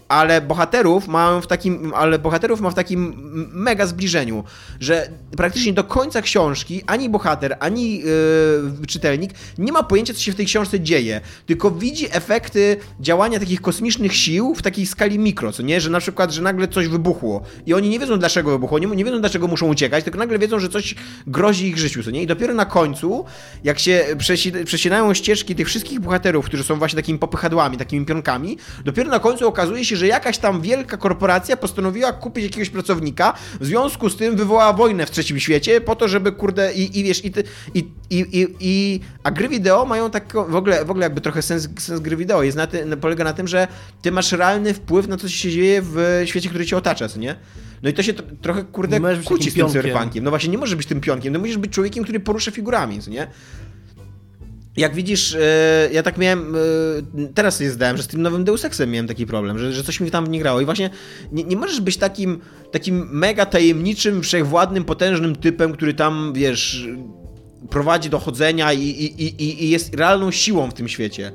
[0.10, 3.14] ale bohaterów mam w takim, ale bohaterów ma w takim
[3.54, 4.44] mega zbliżeniu,
[4.80, 10.32] że praktycznie do końca książki ani bohater, ani yy, czytelnik nie ma pojęcia, co się
[10.32, 15.52] w tej książce dzieje, tylko widzi efekty działania takich kosmicznych sił w takiej skali mikro,
[15.52, 18.80] co nie, że na przykład, że nagle coś wybuchło i oni nie wiedzą, dlaczego wybuchło,
[18.80, 20.96] nie, nie wiedzą, dlaczego muszą uciekać, tylko nagle wiedzą, że coś
[21.28, 23.26] grozi ich życiu, co nie, i dopiero na końcu,
[23.64, 28.58] jak się przesi- przecinają ścieżki tych wszystkich bohaterów, którzy są właśnie takimi popychadłami, takimi pionkami,
[28.86, 33.66] dopiero na końcu okazuje się, że jakaś tam wielka korporacja postanowiła kupić jakiegoś pracownika, w
[33.66, 37.26] związku z tym wywołała wojnę w trzecim świecie, po to, żeby kurde i, i wiesz,
[37.26, 41.06] i, ty, i, i, i, i a gry wideo mają tak w ogóle, w ogóle
[41.06, 43.68] jakby trochę sens, sens gry wideo jest na ty, polega na tym, że
[44.02, 47.20] ty masz realny wpływ na to, co się dzieje w świecie, który cię otacza, co
[47.20, 47.36] nie?
[47.84, 50.24] No i to się tro- trochę, kurde, kłóci z tym cyberpunkiem.
[50.24, 53.12] No właśnie, nie możesz być tym pionkiem, no musisz być człowiekiem, który porusza figurami, co
[53.12, 53.28] nie?
[54.80, 56.60] Jak widzisz, e, ja tak miałem, e,
[57.34, 60.00] teraz sobie zdałem, że z tym nowym Deus Exem miałem taki problem, że, że coś
[60.00, 60.90] mi tam nie grało i właśnie
[61.32, 62.40] nie, nie możesz być takim,
[62.72, 66.88] takim mega tajemniczym, wszechwładnym, potężnym typem, który tam, wiesz,
[67.70, 71.32] prowadzi do chodzenia i, i, i, i jest realną siłą w tym świecie.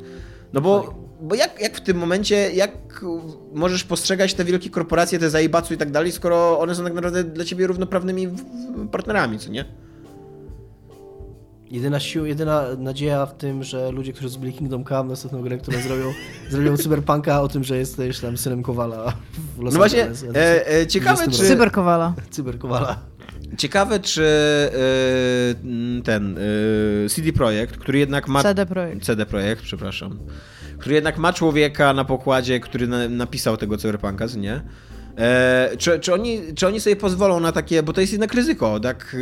[0.53, 3.05] No bo, bo jak, jak w tym momencie, jak
[3.53, 7.25] możesz postrzegać te wielkie korporacje, te zaibacu i tak dalej, skoro one są tak naprawdę
[7.25, 8.29] dla ciebie równoprawnymi
[8.93, 9.65] partnerami, co nie?
[11.75, 15.81] Jedyna siła, jedyna nadzieja w tym, że ludzie, którzy zrobili Kingdom Come, następną grę, którą
[15.81, 16.13] zrobią,
[16.51, 19.13] zrobią Cyberpunka o tym, że jesteś tam synem Kowala
[19.57, 20.37] w Los No właśnie, Angeles.
[20.37, 21.49] e, e, ciekawe 20 czy...
[21.49, 22.15] Cyberkowala.
[22.31, 22.99] Cyberkowala.
[23.59, 28.43] Ciekawe, czy e, ten e, CD Projekt, który jednak ma.
[28.43, 29.05] CD Projekt.
[29.05, 30.19] CD Projekt, przepraszam.
[30.79, 34.61] Który jednak ma człowieka na pokładzie, który na, napisał tego Cyberpunka, nie?
[35.19, 38.81] E, czy, czy, oni, czy oni sobie pozwolą na takie, bo to jest jednak ryzyko,
[38.81, 39.17] tak?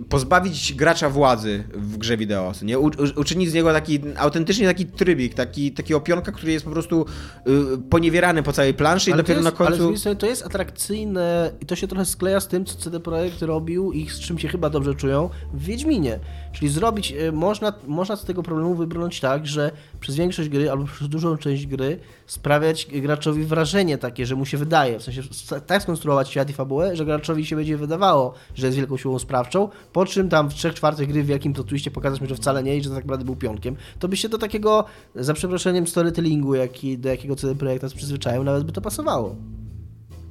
[0.00, 2.78] Y, Pozbawić gracza władzy w grze wideo, nie?
[2.78, 7.06] U, uczynić z niego taki autentycznie taki trybik, taki, taki opionka, który jest po prostu
[7.46, 9.96] y, poniewierany po całej planszy i Ale, to dopiero jest, na ale końcu.
[9.96, 13.92] strony to jest atrakcyjne i to się trochę skleja z tym, co CD Projekt robił
[13.92, 16.18] i z czym się chyba dobrze czują w Wiedźminie.
[16.52, 20.84] Czyli zrobić, e, można, można z tego problemu wybrnąć tak, że przez większość gry albo
[20.84, 25.22] przez dużą część gry sprawiać graczowi wrażenie takie, że mu się wydaje, w sensie
[25.66, 29.68] tak skonstruować świat i fabułę, że graczowi się będzie wydawało, że jest wielką siłą sprawczą,
[29.98, 32.62] po czym tam w trzech czwartych gry w wielkim to twiście pokazać mu, że wcale
[32.62, 34.84] nie i że tak naprawdę był pionkiem, to by się do takiego,
[35.14, 39.36] za przeproszeniem, storytellingu, jaki, do jakiego CD Projekt nas przyzwyczaił, nawet by to pasowało.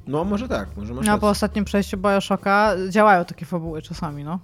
[0.06, 1.20] No może tak, może masz No rację.
[1.20, 4.38] po ostatnim przejściu Bioshocka działają takie fabuły czasami, no.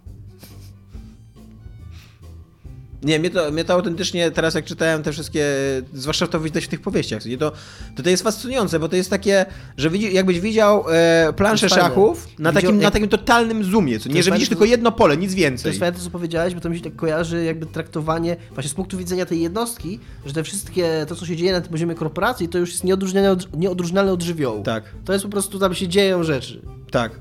[3.04, 5.46] Nie, mnie to, mnie to autentycznie teraz jak czytałem te wszystkie,
[5.92, 7.52] zwłaszcza to widać w tych powieściach, to,
[7.96, 11.74] to to jest fascynujące, bo to jest takie, że widzi, jakbyś widział e, planszę To
[11.74, 14.64] szachów na Widział- takim, na jak- takim totalnym zoomie, co nie, że widzisz fajne, tylko
[14.64, 15.68] to- jedno pole, nic To więcej.
[15.70, 18.74] jest fajne to, co powiedziałeś, bo to mi się tak kojarzy jakby traktowanie, właśnie z
[18.74, 22.48] punktu widzenia tej jednostki, że te wszystkie, to co się dzieje na tym poziomie korporacji,
[22.48, 24.62] to już jest nieodróżnialne od, nieodróżnialne od żywiołu.
[24.62, 24.84] Tak.
[25.04, 26.62] To jest po prostu, tam się dzieją rzeczy.
[26.90, 27.12] Tak.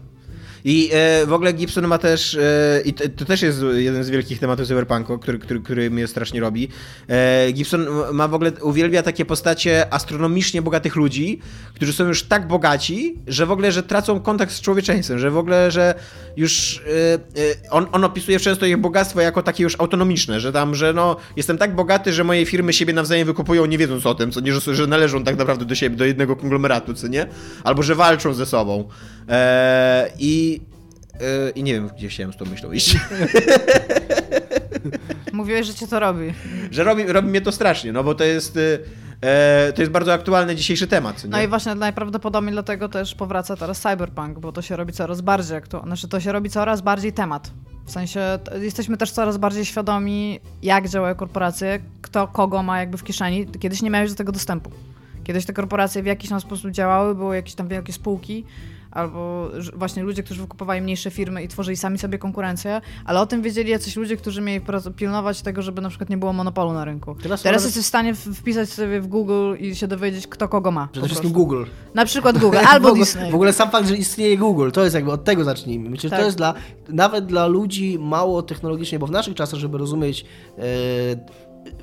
[0.66, 4.10] I e, w ogóle Gibson ma też, e, i to, to też jest jeden z
[4.10, 6.68] wielkich tematów cyberpunku, który, który, który mnie strasznie robi.
[7.10, 11.40] E, Gibson ma w ogóle, uwielbia takie postacie astronomicznie bogatych ludzi,
[11.76, 15.38] którzy są już tak bogaci, że w ogóle, że tracą kontakt z człowieczeństwem, że w
[15.38, 15.96] ogóle, że
[16.38, 20.76] już e, e, on, on opisuje często ich bogactwo jako takie już autonomiczne, że tam,
[20.76, 24.32] że no, jestem tak bogaty, że moje firmy siebie nawzajem wykupują nie wiedząc o tym,
[24.32, 27.28] co nie, że, że należą tak naprawdę do siebie, do jednego konglomeratu, co nie?
[27.64, 28.90] Albo, że walczą ze sobą.
[29.30, 30.62] E, I
[31.14, 32.98] e, i nie wiem, gdzie chciałem z tą myślą iść.
[35.34, 36.34] Mówiłeś, że cię to robi.
[36.72, 38.60] że robi, robi mnie to strasznie, no bo to jest,
[39.22, 41.24] e, to jest bardzo aktualny dzisiejszy temat.
[41.30, 41.44] No nie?
[41.44, 45.88] i właśnie najprawdopodobniej dlatego też powraca teraz cyberpunk, bo to się robi coraz bardziej aktualne.
[45.88, 47.52] Znaczy to się robi coraz bardziej temat.
[47.86, 53.04] W sensie jesteśmy też coraz bardziej świadomi, jak działają korporacje, kto kogo ma jakby w
[53.04, 53.48] kieszeni.
[53.48, 54.72] Kiedyś nie miałeś do tego dostępu.
[55.24, 58.46] Kiedyś te korporacje w jakiś tam sposób działały, były jakieś tam wielkie spółki,
[58.94, 63.26] albo że- właśnie ludzie, którzy wykupowali mniejsze firmy i tworzyli sami sobie konkurencję, ale o
[63.26, 66.86] tym wiedzieli jacyś ludzie, którzy mieli pilnować tego, żeby na przykład nie było monopolu na
[66.86, 67.16] rynku.
[67.24, 70.88] Teraz Teraz, jesteś w stanie wpisać sobie w Google i się dowiedzieć, kto kogo ma.
[70.92, 71.32] Przede wszystkim.
[71.32, 71.64] Google.
[71.94, 73.32] Na przykład Google albo w ogóle, Disney.
[73.32, 75.90] W ogóle sam fakt, że istnieje Google, to jest jakby od tego zacznijmy.
[75.90, 76.20] Myślę, że Tak.
[76.20, 76.54] to jest dla,
[76.90, 80.26] nawet dla ludzi mało technologicznie, bo w naszych czasach, żeby rozumieć
[80.58, 80.64] e,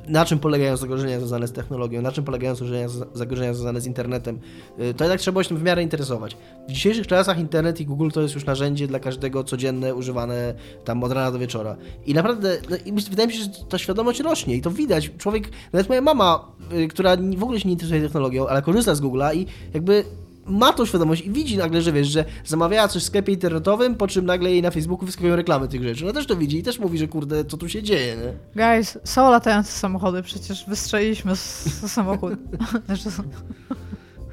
[0.08, 4.38] na czym polegają zagrożenia związane z technologią, na czym polegają zagrożenia, zagrożenia związane z internetem,
[4.80, 6.36] y, to jednak trzeba się w miarę interesować.
[6.68, 11.04] W dzisiejszych czasach internet i Google to jest już narzędzie dla każdego codzienne, używane tam
[11.04, 11.76] od rana do wieczora.
[12.06, 15.10] I naprawdę, no, i wydaje mi się, że ta świadomość rośnie i to widać.
[15.18, 19.00] Człowiek, nawet moja mama, y, która w ogóle się nie interesuje technologią, ale korzysta z
[19.00, 20.04] Google'a i jakby
[20.46, 24.08] ma tą świadomość i widzi nagle, że wiesz, że zamawiała coś w sklepie internetowym, po
[24.08, 26.04] czym nagle jej na Facebooku wyskakują reklamy tych rzeczy.
[26.04, 28.64] Ona też to widzi i też mówi, że kurde, co tu się dzieje, nie?
[28.64, 32.32] Guys, są latające samochody, przecież wystrzeliliśmy z, z samochód.
[32.86, 33.08] Znaczy,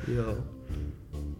[0.08, 0.24] Jo.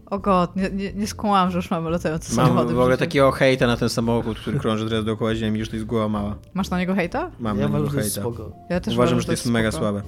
[0.06, 2.74] o god, nie, nie, nie skłamałam, że już mamy latające Mam samochody.
[2.74, 5.86] w ogóle takiego hejta na ten samochód, który krąży teraz dookoła Ziemi, że to jest
[5.86, 6.36] głowa mała.
[6.54, 7.30] Masz na niego hejta?
[7.38, 8.20] Mam Ja na niego hejta.
[8.20, 8.52] spoko.
[8.70, 10.02] Ja też Uważam, uważam, że to jest mega słabe.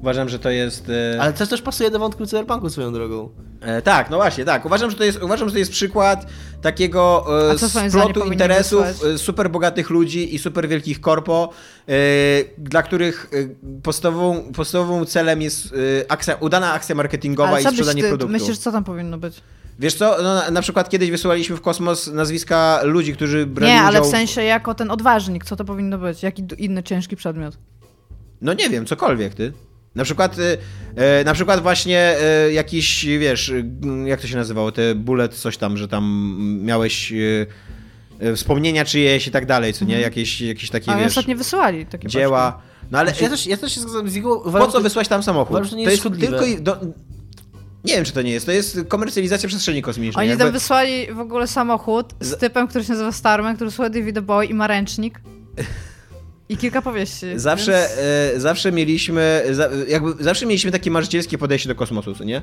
[0.00, 0.90] Uważam, że to jest...
[1.14, 1.22] E...
[1.22, 3.30] Ale też też pasuje do wątku cyberpunku swoją drogą.
[3.60, 4.66] E, tak, no właśnie, tak.
[4.66, 6.26] Uważam, że to jest, uważam, że to jest przykład
[6.62, 9.12] takiego e, splotu interesów wysłać?
[9.14, 11.50] e, super bogatych ludzi i super wielkich korpo,
[11.88, 11.92] e,
[12.58, 18.02] dla których e, podstawową, podstawową celem jest e, akcja, udana akcja marketingowa Ale i sprzedanie
[18.02, 18.32] ty, produktu.
[18.32, 19.42] myślisz, co tam powinno być?
[19.78, 23.80] Wiesz co, no, na, na przykład kiedyś wysyłaliśmy w kosmos nazwiska ludzi, którzy brali Nie,
[23.80, 26.22] ale w sensie jako ten odważnik, co to powinno być?
[26.22, 27.58] Jaki inny ciężki przedmiot?
[28.40, 29.52] No nie wiem, cokolwiek ty.
[29.96, 30.58] Na przykład, y,
[30.96, 33.64] e, na przykład właśnie e, jakiś, wiesz, y,
[34.04, 37.46] jak to się nazywało, te bullet, coś tam, że tam miałeś y,
[38.22, 40.00] y, wspomnienia czyjeś i tak dalej, co nie?
[40.00, 42.62] Jakieś, jakieś takie, A wiesz, ostatnio wysłali takie dzieła.
[42.90, 44.40] No ale ja, też, ja też się zgadzam z jego...
[44.40, 45.50] po co wysłać tam samochód?
[45.56, 46.26] uważam, to nie jest szkodliwe.
[46.26, 46.62] tylko i...
[46.62, 46.80] Do,
[47.84, 48.46] nie wiem, czy to nie jest.
[48.46, 50.22] To jest komercjalizacja przestrzeni kosmicznej.
[50.22, 53.70] Oni Jakby- tam wysłali w ogóle samochód z Z- typem, który się nazywa Starman, który
[53.70, 55.20] słucha David Bowie i ma ręcznik.
[56.48, 57.26] I kilka powieści.
[57.36, 58.36] Zawsze, więc...
[58.36, 62.42] e, zawsze mieliśmy, za, jakby, zawsze mieliśmy takie marzycielskie podejście do kosmosu, co nie?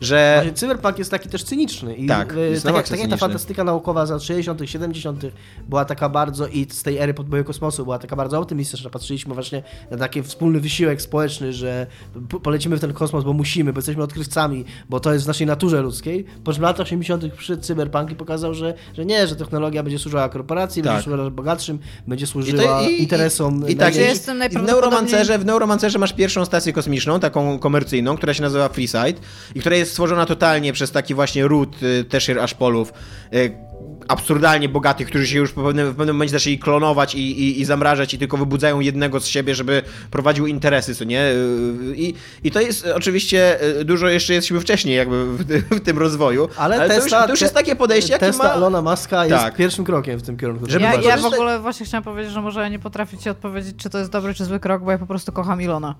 [0.00, 1.94] Że Właśnie cyberpunk jest taki też cyniczny.
[1.94, 5.24] I Tak, e, jest tak, jak, tak jak ta fantastyka naukowa z lat 60., 70.
[5.68, 8.90] była taka bardzo, i z tej ery podboju kosmosu była taka bardzo optymistyczna.
[8.90, 11.86] Patrzyliśmy właśnie na taki wspólny wysiłek społeczny, że
[12.28, 15.46] po- polecimy w ten kosmos, bo musimy, bo jesteśmy odkrywcami, bo to jest w naszej
[15.46, 16.24] naturze ludzkiej.
[16.44, 17.32] Po czym w latach 80.
[17.36, 20.92] przyszedł cyberpunk i pokazał, że, że nie, że technologia będzie służyła korporacji, Tak.
[20.92, 23.68] będzie służyła bogatszym, będzie I, służyła interesom.
[23.68, 27.20] i, i tak, Gdzie i, jestem i w Neuromancerze, w Neuromancerze masz pierwszą stację kosmiczną,
[27.20, 29.14] taką komercyjną, która się nazywa Freeside
[29.54, 32.92] i która jest stworzona totalnie przez taki właśnie ród y, Tesher Ashpolów,
[33.34, 33.70] y,
[34.08, 37.64] absurdalnie bogatych, którzy się już po pewnym, w pewnym momencie zaczęli klonować i, i, i
[37.64, 41.24] zamrażać i tylko wybudzają jednego z siebie, żeby prowadził interesy, co nie?
[41.24, 46.48] Y, I, i to jest oczywiście, dużo jeszcze jesteśmy wcześniej jakby w, w tym rozwoju,
[46.56, 48.54] Ale, to, Tesla, już, to już jest takie podejście, jakie Tesla ma...
[48.54, 49.56] Elona Muska jest Tak.
[49.56, 50.70] pierwszym krokiem w tym kierunku.
[50.70, 53.76] Żeby Ja, ja w ogóle właśnie chciałam powiedzieć, że może ja nie potrafię ci odpowiedzieć,
[53.76, 55.94] czy to jest dobry czy zły krok, bo ja po prostu kocham Ilona.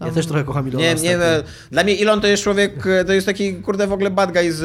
[0.00, 3.04] Ja też trochę kocham Elona Nie, nie, e, dla mnie Elon to jest człowiek, e,
[3.04, 4.62] to jest taki, kurde, w ogóle bad guy z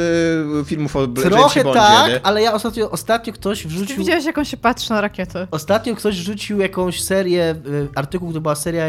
[0.62, 2.26] e, filmów o Trochę Bondzie, tak, nie?
[2.26, 3.98] ale ja ostatnio, ostatnio ktoś Ty wrzucił...
[3.98, 5.48] widziałeś, jak on się patrzy na rakietę?
[5.52, 8.86] Ostatnio ktoś rzucił jakąś serię, y, artykuł, to była seria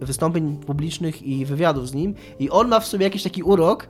[0.00, 3.86] wystąpień publicznych i wywiadów z nim i on ma w sobie jakiś taki urok,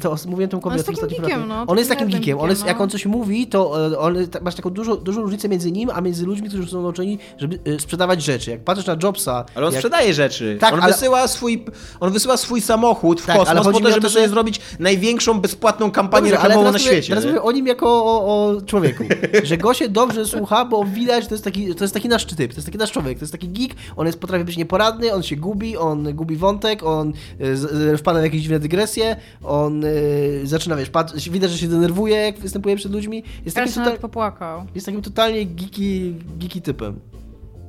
[0.00, 2.80] to mówiłem tą kobietę jest takim geekiem, no, On jest takim geekiem, on jest, jak
[2.80, 6.48] on coś mówi, to on, masz taką dużo, dużą różnicę między nim, a między ludźmi,
[6.48, 8.50] którzy są nauczeni, żeby sprzedawać rzeczy.
[8.50, 9.44] Jak patrzysz na Jobsa...
[9.54, 10.56] Ale on jak, sprzedaje rzeczy.
[10.60, 11.64] Tak, on, ale- wysyła swój,
[12.00, 14.60] on wysyła swój samochód w Tak, ale kosmos po to, żeby to, sobie że- zrobić
[14.78, 17.08] największą bezpłatną kampanię Dobrze, reklamową na świecie.
[17.08, 19.04] Teraz mówię o nim jako o, o człowieku.
[19.44, 22.36] że go się dobrze słucha, bo widać, to jest, taki, to jest taki nasz typ,
[22.36, 25.22] to jest taki nasz człowiek, to jest taki geek, on jest, potrafi być nieporadny, on
[25.22, 27.44] się gubi, on gubi wątek, on y,
[27.92, 32.16] y, wpada w jakieś dziwne dygresje, on y, zaczyna, wiesz, pat, widać, że się denerwuje,
[32.16, 33.22] jak występuje przed ludźmi.
[33.44, 34.64] Jest Teraz takim, total, popłakał.
[34.74, 37.00] jest takim totalnie geeki, geeki typem.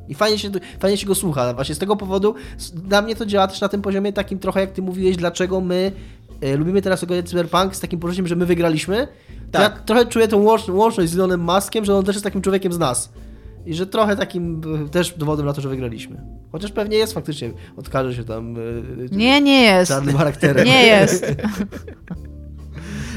[0.09, 1.53] I fajnie się, fajnie się go słucha.
[1.53, 2.35] Właśnie z tego powodu
[2.73, 5.91] dla mnie to działa też na tym poziomie takim trochę, jak ty mówiłeś, dlaczego my
[6.41, 9.07] e, lubimy teraz oglądać Cyberpunk z takim poczuciem, że my wygraliśmy.
[9.51, 9.61] Tak.
[9.61, 12.73] Ja trochę czuję tą łącz, łączność z Elonem Muskiem, że on też jest takim człowiekiem
[12.73, 13.09] z nas.
[13.65, 16.21] I że trochę takim e, też dowodem na to, że wygraliśmy.
[16.51, 18.59] Chociaż pewnie jest faktycznie, odkaże się tam e,
[19.11, 19.91] Nie, nie jest.
[19.91, 20.65] czarnym charakterem.
[20.65, 21.25] Nie jest.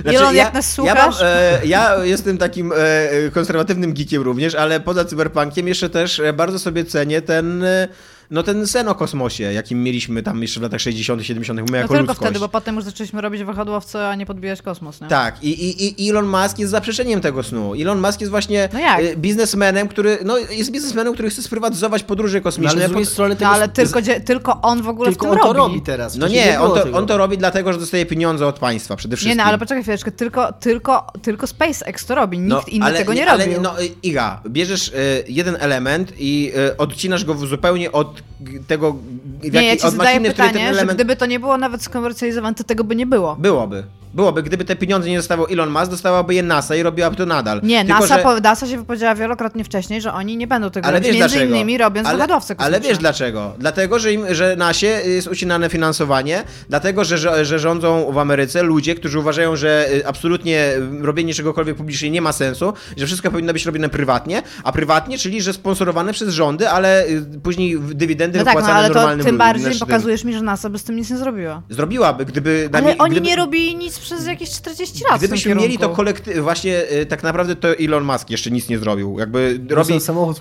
[0.05, 4.81] Elon, jak nas Znaczy, ja, mam, e, ja jestem takim e, konserwatywnym geekiem również, ale
[4.81, 7.89] poza cyberpunkiem jeszcze też bardzo sobie cenię ten, e,
[8.31, 11.77] no ten sen o kosmosie, jakim mieliśmy tam jeszcze w latach 60., 70., my No
[11.77, 12.21] jako tylko ludzkość.
[12.21, 15.09] wtedy, bo potem już zaczęliśmy robić wahadłowce, a nie podbijać kosmos, nie?
[15.09, 15.49] Tak, i,
[15.87, 17.75] i, i Elon Musk jest zaprzeczeniem tego snu.
[17.75, 19.01] Elon Musk jest właśnie No jak?
[19.01, 22.71] e, biznesmenem, który, no jest biznesmenem, który chce sprywatyzować podróże No, kosmiczne.
[22.73, 25.27] ale z drugiej pod- strony No tego, ale tylko, dzie- tylko on w ogóle tylko
[25.27, 25.75] w on tym to robi.
[25.75, 26.17] robi teraz.
[26.17, 26.99] No nie, on to, tego.
[26.99, 29.39] on to robi dlatego, że dostaje pieniądze od państwa przede wszystkim.
[29.39, 32.99] Nie no, ale poczekaj chwileczkę, tylko, tylko, tylko SpaceX to robi, nikt No, inny ale
[32.99, 33.61] tego nie, ale, robił.
[33.63, 38.18] No, y, Iga, bierzesz y, jeden element i y, odcinasz go w- zupełnie od
[38.67, 40.97] tego, w nie, ja jaki- ci zadaję pytanie, że element...
[40.97, 43.37] gdyby to nie było nawet skomercjalizowane, to tego by nie było.
[43.37, 43.85] Byłoby.
[44.15, 47.61] Byłoby, gdyby te pieniądze nie dostawał Elon Musk, dostałaby je NASA i robiłaby to nadal.
[47.63, 50.89] Nie, Tylko, NASA, że- po, NASA się wypowiedziała wielokrotnie wcześniej, że oni nie będą tego
[50.89, 51.55] Ale robić, wiesz między dlaczego?
[51.55, 53.55] innymi robiąc ale, wahadłowce ale wiesz dlaczego?
[53.59, 58.63] Dlatego, że, im, że nasie jest ucinane finansowanie, dlatego, że, że, że rządzą w Ameryce
[58.63, 63.31] ludzie, którzy uważają, że y, absolutnie y, robienie czegokolwiek publicznie nie ma sensu, że wszystko
[63.31, 68.39] powinno być robione prywatnie, a prywatnie, czyli że sponsorowane przez rządy, ale y, później dywidendy
[68.39, 70.85] No tak, no wypłacane ale to normalnym tym bardziej pokazujesz mi, że NASA by z
[70.85, 71.63] tym nic nie zrobiła.
[71.69, 72.69] Zrobiłaby, gdyby...
[72.73, 76.39] Ale nami- oni gdyby, nie robili nic przez jakieś 40 lat Gdybyśmy mieli to kolektyw,
[76.43, 79.19] właśnie y, tak naprawdę to Elon Musk jeszcze nic nie zrobił.
[79.19, 79.95] Jakby robi,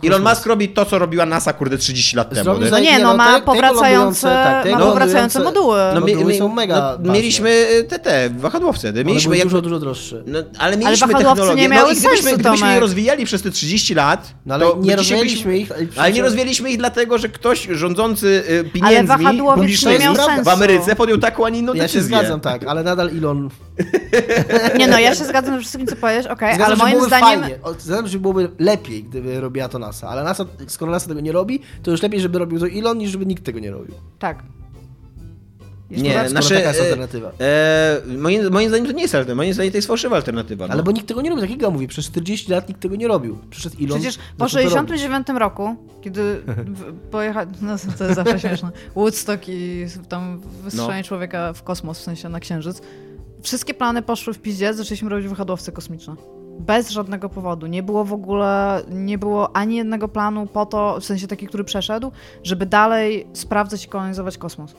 [0.04, 0.24] Elon.
[0.24, 2.44] Musk robi to, co robiła NASA, kurde, 30 lat temu.
[2.44, 2.72] Zrobił nie?
[2.72, 5.80] No nie, no no, ma powracające, tak, ma powracające moduły.
[5.94, 8.94] No, mi, Moduły mi, są mega no, mieliśmy y, te, te wahadłowce.
[8.94, 10.24] Mieliśmy były jak, dużo, dużo droższe.
[10.26, 11.56] no, ale mieliśmy technologię.
[11.56, 14.66] nie no, miały i gdybyśmy, sensu, gdybyśmy je rozwijali przez te 30 lat, No ale
[14.66, 15.70] to nie rozwijaliśmy ich.
[15.96, 20.06] ale nie rozwijaliśmy ich dlatego, że ktoś rządzący y, pieniędzmi publicznymi
[20.44, 20.48] w.
[20.48, 22.18] Ameryce podjął taką, a nie inną Ja się decyzję.
[22.18, 23.47] zgadzam, tak, ale nadal Elon...
[24.78, 27.42] Nie no, ja się zgadzam ze wszystkim, co powiesz, okej, Zgadzam, ale moim zdaniem...
[27.42, 27.60] fajnie.
[27.80, 31.32] Zgadzam, się, że byłoby lepiej, gdyby robiła to NASA, ale NASA, skoro NASA tego nie
[31.32, 33.96] robi, to już lepiej, żeby robił to Elon, niż żeby nikt tego nie robił.
[34.20, 34.44] Tak.
[35.90, 37.32] Jest Nie, Skoro znaczy, taka jest e, alternatywa.
[37.40, 39.36] E, moim, moim zdaniem to nie jest alternatywa.
[39.36, 40.68] Moim zdaniem to jest fałszywa alternatywa.
[40.68, 40.74] No.
[40.74, 43.38] Ale bo nikt tego nie robił, takiego mówię, przez 40 lat nikt tego nie robił.
[43.50, 45.02] Przyszedł Elon, Przecież po zaczął to robić.
[45.02, 46.42] 69 roku, kiedy
[47.12, 51.08] pojechać, no to jest zawsze śmieszne, Woodstock i tam wystrzelenie No.
[51.08, 52.82] człowieka w kosmos, w sensie na księżyc,
[53.42, 56.16] wszystkie plany poszły w piździe, zaczęliśmy robić wychodowce kosmiczne.
[56.60, 57.68] Bez żadnego powodu.
[57.68, 61.64] Nie było w ogóle, nie było ani jednego planu po to, w sensie taki, który
[61.64, 62.12] przeszedł,
[62.44, 64.76] żeby dalej sprawdzać i kolonizować kosmos.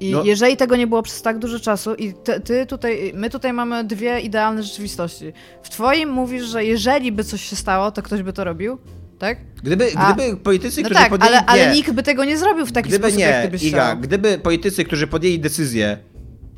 [0.00, 0.22] I No.
[0.24, 3.84] jeżeli tego nie było przez tak dużo czasu i ty, ty tutaj, my tutaj mamy
[3.84, 5.32] dwie idealne rzeczywistości.
[5.62, 8.78] W twoim mówisz, że jeżeli by coś się stało, to ktoś by to robił,
[9.18, 9.38] tak?
[9.62, 11.34] Gdyby, A- gdyby politycy, No którzy tak, podjęli...
[11.34, 11.72] ale, ale nie.
[11.74, 13.98] nikt by tego nie zrobił w taki Gdyby sposób, jak ty nie, byś Iga, chciał.
[14.00, 15.98] gdyby politycy, którzy podjęli decyzje,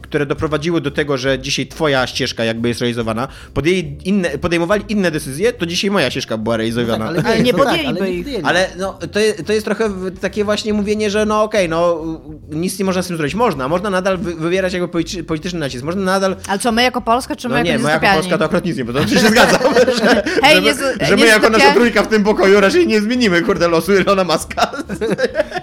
[0.02, 5.10] które doprowadziły do tego, że dzisiaj twoja ścieżka jakby jest realizowana, podjęli inne, podejmowali inne
[5.10, 7.04] decyzje, to dzisiaj moja ścieżka była realizowana.
[7.10, 8.24] No tak, Ale nie no tak, podjęliby ale nie ich.
[8.24, 8.44] podjęli.
[8.44, 12.04] Ale no, to, je- to jest trochę takie właśnie mówienie, że no okej, no
[12.50, 13.34] nic nie można z tym zrobić.
[13.34, 16.36] Można, można nadal wy, wywierać jakby polity- polityczny nacisk, można nadal...
[16.48, 18.06] Ale co, my jako Polska, czy my No jako nie, my jako?
[18.14, 19.60] Polska to akurat nic nie, bo to się zgadzam,
[19.98, 20.66] że, Hej, że, my,
[21.00, 23.94] nie że my nie jako nasza trójka w tym pokoju raczej nie zmienimy, kurde, losu
[23.94, 24.70] Ilona Maska.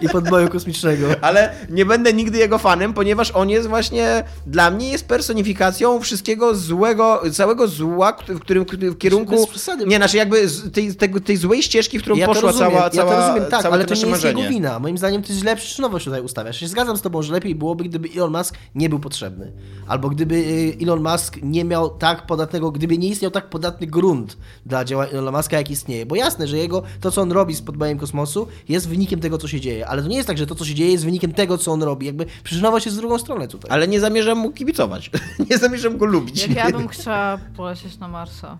[0.02, 1.08] I podboju kosmicznego.
[1.22, 6.56] Ale nie będę nigdy jego fanem, ponieważ on jest właśnie, dla mnie jest personifikacją wszystkiego
[6.56, 9.48] złego, całego zła, w którym w kierunku...
[9.48, 9.86] Przesady.
[9.86, 12.90] Nie, znaczy jakby tej, tego, tej złej ścieżki, w którą Ja poszła rozumiem, cała, ja
[12.90, 14.42] cała, to rozumiem, tak, ale to nie jest marzenie.
[14.42, 14.80] jego wina.
[14.80, 16.62] Moim zdaniem to jest źle przyczynowo się tutaj ustawiasz.
[16.62, 19.52] Ja się zgadzam z tobą, że lepiej byłoby, gdyby Elon Musk nie był potrzebny.
[19.88, 24.38] Albo gdyby y, Elon Musk nie miał tak podatnego, gdyby nie istniał tak podatny grunt
[24.66, 26.06] dla działań Elona Muska, jak istnieje.
[26.06, 29.48] Bo jasne, że jego, to co on robi z podbojem kosmosu jest wynikiem tego, co
[29.48, 29.88] się dzieje.
[29.88, 31.84] Ale to nie jest tak, że to, co się dzieje jest wynikiem tego, co on
[31.84, 32.06] robi.
[32.06, 33.72] Jakby przyczynowo się z drugą stronę tutaj.
[33.72, 35.12] Ale nie zamierzam mu kibicować.
[35.50, 36.42] nie zamierzam go lubić.
[36.42, 38.58] Jak ja bym chciała polecieć na Marsa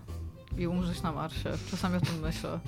[0.58, 2.58] i umrzeć na Marsie, czasami o tym myślę.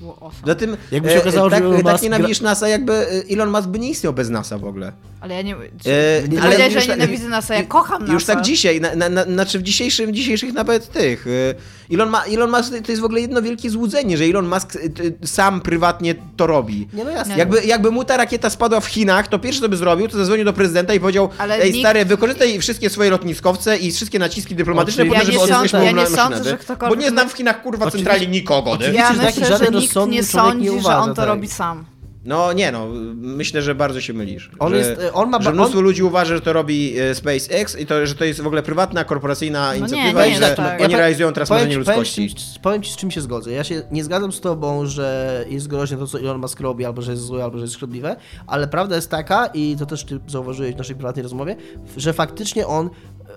[0.00, 0.46] Było awesome.
[0.46, 3.50] Za tym, Jakby się okazało, tak, że Elon tak Musk nienawidzisz NASA, jakby e, Elon
[3.50, 4.92] Musk by nie istniał bez NASA w ogóle.
[5.20, 5.54] Ale ja nie...
[5.54, 8.12] E, Ty ale powiedziałeś, już że tak- nienawidzę NASA, ja kocham NASA.
[8.12, 11.26] Już tak dzisiaj, na, na, na, znaczy w dzisiejszym, dzisiejszych nawet tych.
[11.26, 11.54] y,
[11.92, 15.14] Elon, Ma, Elon Musk to jest w ogóle jedno wielkie złudzenie, że Elon Musk y,
[15.24, 16.88] sam prywatnie to robi.
[16.92, 17.38] Nie, no jasne.
[17.38, 20.44] Jakby, jakby mu ta rakieta spadła w Chinach, to pierwsze co by zrobił, to zadzwonił
[20.44, 24.54] do prezydenta i powiedział Ale ej nikt- stary, wykorzystaj wszystkie swoje lotniskowce i wszystkie naciski
[24.54, 27.32] dyplomatyczne, po to, żeby odzyskać moją ja nie sądzę, że ktokolwiek- Bo nie znam w
[27.32, 28.78] Chinach kurwa centralnie nikogo.
[28.92, 31.26] Ja myślę, że żaden nikt nie sądzi, nie że on to tak.
[31.28, 31.84] robi sam.
[32.24, 34.50] No nie no, myślę, że bardzo się mylisz.
[34.58, 37.78] On że, jest- on ma- że on- mnóstwo ludzi uważa, że to robi e, SpaceX
[37.78, 40.54] i to, że to jest w ogóle prywatna, korporacyjna nie, inicjatywa nie i jest że
[40.54, 40.80] tak.
[40.82, 42.34] oni Ja realizują teraz powiem marzenie ci- powiem ludzkości.
[42.34, 43.52] ci- Powiem ci, z czym się zgodzę.
[43.52, 47.02] Ja się nie zgadzam z tobą, że jest groźne to, co Elon Musk robi, albo
[47.02, 50.20] że jest złe, albo że jest szkodliwe, ale prawda jest taka, i to też ty
[50.26, 51.56] zauważyłeś w naszej prywatnej rozmowie,
[51.96, 52.90] że faktycznie on,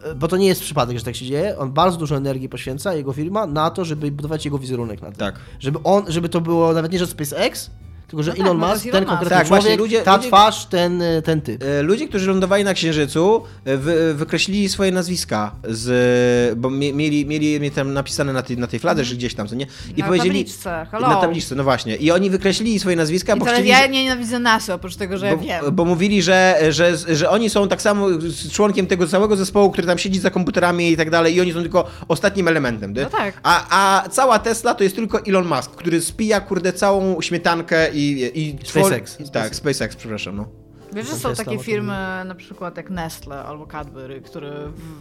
[0.04, 2.94] e, bo to nie jest przypadek, że tak się dzieje, on bardzo dużo energii poświęca,
[2.94, 5.16] jego firma, na to, żeby budować jego wizerunek na tym.
[5.18, 5.36] Tak.
[5.60, 7.70] Żeby on, żeby to było nawet nie, że SpaceX,
[8.12, 9.10] tylko że No tak, Elon to Musk, Elon ten Musk.
[9.10, 11.64] konkretny Tak, właśnie, człowiek, ludzie- ta ludzie- twarz, ten, e, ten typ.
[11.64, 17.26] E, Ludzie, którzy lądowali na Księżycu, e, wy, wykreślili swoje nazwiska, z, bo mie- mieli,
[17.26, 19.68] mieli je tam napisane na tej, na tej fladze, czy gdzieś tam, co nie?
[19.98, 20.30] I Na powiedzieli...
[20.30, 21.08] tabliczce, hello.
[21.10, 21.96] Na tabliczce, no właśnie.
[21.96, 23.70] I oni wykreślili swoje nazwiska, I bo chcieli...
[23.70, 25.66] ja nie nienawidzę NASA, oprócz tego, że ja bo, wiem.
[25.72, 29.88] bo mówili, że, że, że oni są tak samo z członkiem tego całego zespołu, który
[29.88, 32.94] tam siedzi za komputerami i tak dalej, i oni są tylko ostatnim elementem.
[33.04, 33.34] No tak.
[33.44, 38.01] A, a cała Tesla to jest tylko Elon Musk, który spija, kurde, całą śmietankę i.
[38.10, 39.18] i SpaceX.
[39.18, 40.36] twor- Tak, SpaceX, przepraszam.
[40.36, 40.46] No.
[40.94, 44.52] Wiesz, że są takie to firmy, na przykład jak Nestle albo Cadbury, które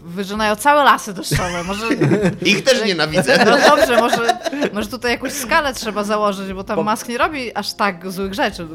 [0.05, 1.65] wyżynają całe lasy deszczowe.
[1.65, 1.87] Może...
[2.45, 3.45] Ich też nienawidzę.
[3.45, 4.39] No dobrze, może,
[4.73, 8.67] może tutaj jakąś skalę trzeba założyć, bo tam Musk nie robi aż tak złych rzeczy.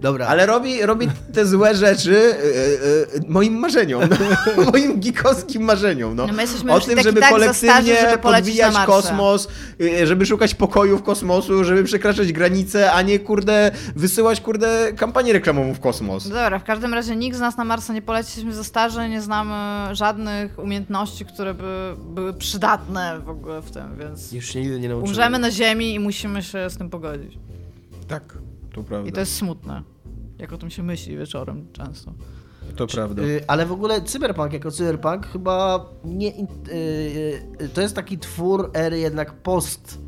[0.00, 0.26] Dobra.
[0.26, 4.02] Ale robi, robi te złe rzeczy e, e, moim marzeniom.
[4.72, 6.16] moim geekowskim marzeniom.
[6.16, 6.26] No.
[6.26, 9.48] No my jesteśmy o tym, tak żeby tak kolektywnie starzy, żeby podbijać kosmos,
[9.80, 15.74] e, żeby szukać pokojów kosmosu, żeby przekraczać granice, a nie kurde wysyłać kurde kampanię reklamową
[15.74, 16.28] w kosmos.
[16.28, 19.08] No Dobra, w każdym razie nikt z nas na Marsa nie poleci, jesteśmy za starzy,
[19.08, 24.60] nie znamy żadnych umiejętności, które by były przydatne w ogóle w tym, więc Już się
[24.60, 25.08] nigdy nie nauczyłem.
[25.08, 27.38] umrzemy na Ziemi i musimy się z tym pogodzić.
[28.08, 28.38] Tak,
[28.76, 29.08] to prawda.
[29.08, 29.82] I to jest smutne,
[30.38, 32.12] jak o tym się myśli wieczorem często.
[32.76, 33.22] to prawda.
[33.22, 36.30] Y, Ale w ogóle Cyberpunk jako Cyberpunk chyba nie.
[36.30, 36.72] in- y,
[37.62, 39.98] y, To jest taki twór ery jednak post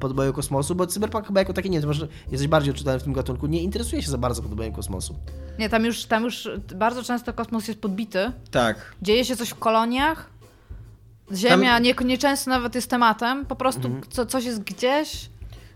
[0.00, 2.00] podboju kosmosu, bo Cyberpunk chyba jako taki nie, ty masz,
[2.30, 5.14] jesteś bardziej odczytany w tym gatunku, nie interesuje się za bardzo podbojem kosmosu.
[5.58, 8.94] Nie, tam już, tam już bardzo często kosmos jest podbity, Tak.
[9.02, 10.30] dzieje się coś w koloniach,
[11.34, 14.04] Ziemia nie, nieczęsto nawet jest tematem, po prostu Mhm.
[14.10, 15.30] co, coś jest gdzieś,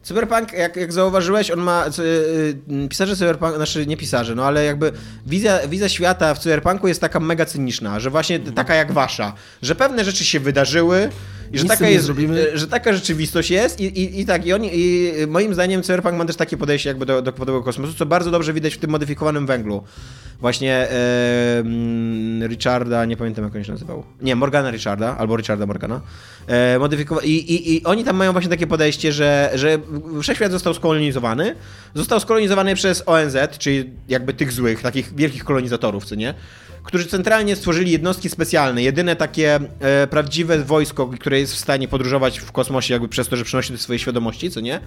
[0.07, 1.91] Cyberpunk, jak, jak zauważyłeś, on ma.
[1.91, 4.93] c- y, Pisarze Cyberpunk, znaczy nie pisarze, no ale jakby
[5.27, 9.33] wizja, wizja świata w Cyberpunku jest taka mega cyniczna, że właśnie taka jak wasza,
[9.63, 11.11] że pewne rzeczy się wydarzyły
[11.53, 12.11] i że Nic taka, jest,
[12.55, 16.14] y, że taka rzeczywistość jest i, i, i tak, i, oni, i moim zdaniem Cyberpunk
[16.16, 19.47] ma też takie podejście jakby do, do kosmosu, co bardzo dobrze widać w tym modyfikowanym
[19.47, 19.82] węglu.
[20.40, 21.62] Właśnie e,
[22.49, 24.05] Richarda, nie pamiętam jak on się nazywał.
[24.20, 26.01] Nie, Morgana Richarda, albo Richarda Morgana.
[26.47, 29.78] E, modyfikowa- i, i, I oni tam mają właśnie takie podejście, że, że
[30.22, 31.55] wszechświat został skolonizowany.
[31.94, 36.34] Został skolonizowany przez ONZ, czyli jakby tych złych, takich wielkich kolonizatorów, co nie?
[36.87, 42.41] Którzy centralnie stworzyli jednostki specjalne, jedyne takie e, prawdziwe wojsko, które jest w stanie podróżować
[42.41, 44.80] w kosmosie jakby przez to, że przynosi do swojej świadomości, co nie?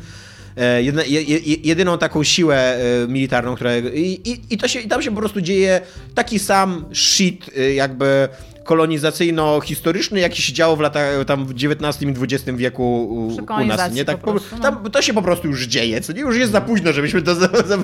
[0.58, 1.22] E, je,
[1.64, 3.78] jedyną taką siłę e, militarną, która.
[3.78, 5.82] I, i, i, to się, I tam się po prostu dzieje
[6.16, 8.28] taki sam shit, e, jakby
[8.70, 13.28] kolonizacyjno-historyczny, jaki się działo w latach tam w XIX i XX wieku u,
[13.62, 13.94] u nas.
[13.94, 14.06] Nie?
[14.06, 14.62] Tak, po prostu, no.
[14.62, 16.22] tam, to się po prostu już dzieje, co nie?
[16.22, 17.36] Już jest za późno, żebyśmy to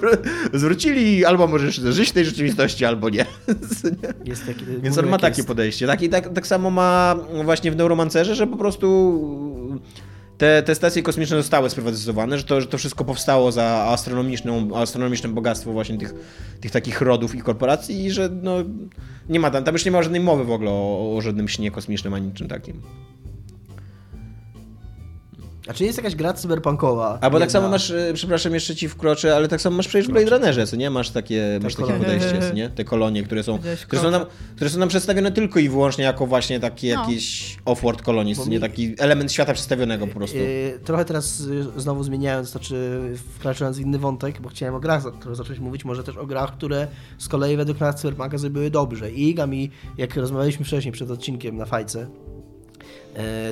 [0.53, 3.25] zwrócili, albo możesz żyć w tej rzeczywistości, albo nie.
[4.25, 5.47] Jest taki, Więc on ma takie jest.
[5.47, 5.87] podejście.
[5.87, 9.79] Tak, I tak, tak samo ma właśnie w Neuromancerze, że po prostu
[10.37, 15.29] te, te stacje kosmiczne zostały sprywatyzowane, że to, że to wszystko powstało za astronomiczną, astronomiczne
[15.29, 16.13] bogactwo właśnie tych,
[16.61, 18.57] tych takich rodów i korporacji i że no,
[19.29, 21.71] nie ma tam, tam już nie ma żadnej mowy w ogóle o, o żadnym śnie
[21.71, 22.81] kosmicznym ani niczym takim.
[25.67, 27.17] A czy jest jakaś gra cyberpunkowa?
[27.21, 27.49] Albo tak Jedna?
[27.49, 30.67] samo masz, e, przepraszam, jeszcze ci wkroczę, ale tak samo masz przecież w Blade Runnerze,
[30.67, 30.89] co nie?
[30.89, 32.05] Masz takie, masz takie kolonie.
[32.05, 32.69] podejście, co nie?
[32.69, 36.27] Te kolonie, które są, które są, nam, które są nam przedstawione tylko i wyłącznie jako
[36.27, 37.01] właśnie takie No.
[37.01, 38.59] jakieś off-world colonies, Bo co nie?
[38.59, 40.37] Taki element świata przedstawionego po prostu.
[40.37, 43.01] Yy, trochę teraz y, znowu zmieniając, znaczy
[43.37, 46.53] wkraczając w inny wątek, bo chciałem o grach które zacząć mówić, może też o grach,
[46.57, 46.87] które
[47.17, 49.11] z kolei według nas Cyberpunka zrobiły dobrze.
[49.11, 52.07] I Iga mi, jak rozmawialiśmy wcześniej przed odcinkiem na fajce,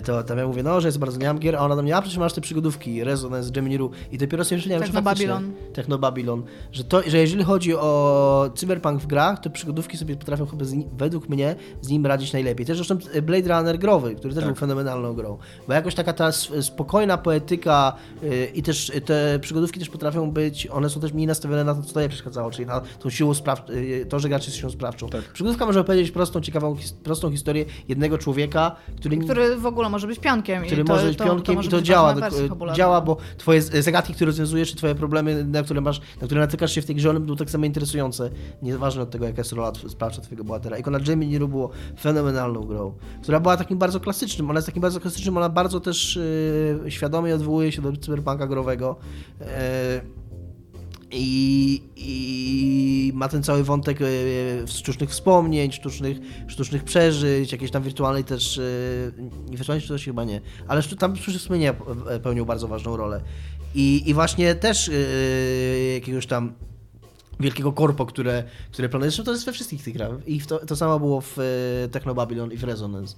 [0.06, 2.02] to tam ja mówię, no, że jest bardzo nie gier, a ona do mnie, a
[2.02, 5.52] przecież masz te przygodówki, Resonance, Gemini.ru i dopiero sobie że Techno Babylon.
[5.74, 10.46] Techno Babylon, że, to, że jeżeli chodzi o cyberpunk w grach, to przygodówki sobie potrafią
[10.46, 10.66] chyba
[10.98, 12.66] według mnie z nim radzić najlepiej.
[12.66, 14.54] Też zresztą Blade Runner growy, który też Tak.
[14.54, 15.38] był fenomenalną grą.
[15.68, 17.94] Bo jakoś taka ta spokojna poetyka
[18.24, 21.82] y, i też te przygodówki też potrafią być, one są też mniej nastawione na to,
[21.82, 23.66] co to je przeszkadzało, czyli na tą siłą spraw,
[24.10, 25.10] to, że gracze jest siłą sprawczą.
[25.10, 25.22] Tak.
[25.22, 29.18] Przygodówka może opowiedzieć prostą, ciekawą, his- prostą historię jednego człowieka, który...
[29.18, 30.64] który w ogóle może być pionkiem.
[30.66, 32.78] który to, może być to, pionkiem i to działa, wersja dok- fabularna.
[32.78, 36.72] działa, bo twoje zagadki, które rozwiązujesz, czy twoje problemy, na które masz, na które natykasz
[36.72, 38.30] się w tej grze, one będą tak samo interesujące,
[38.62, 40.78] niezależnie od tego, jaka jest rola sprawcza twojego bohatera.
[40.78, 44.82] I Konrad Jamie Niru było fenomenalną grą, która była takim bardzo klasycznym, ona jest takim
[44.82, 46.20] bardzo klasycznym, ona bardzo też
[46.84, 48.96] yy, świadomie odwołuje się do cyberpunka growego.
[49.40, 49.46] Yy,
[51.14, 54.06] i, I ma ten cały wątek e,
[54.68, 58.58] sztucznych wspomnień, sztucznych, sztucznych przeżyć, jakiejś tam wirtualnej też.
[58.58, 58.62] e,
[59.50, 61.76] Nie wirtualnej się chyba nie, ale tam sztuczne wspomnienia
[62.10, 63.22] e, pełnią bardzo ważną rolę.
[63.76, 64.92] I, i właśnie też
[65.94, 66.54] jakiegoś tam
[67.40, 69.12] wielkiego korpo, które, które planuje.
[69.12, 70.12] Zresztą to jest we wszystkich tych grach.
[70.28, 71.44] I to, to samo było w e,
[71.92, 73.16] Techno Babylon i w Resonance.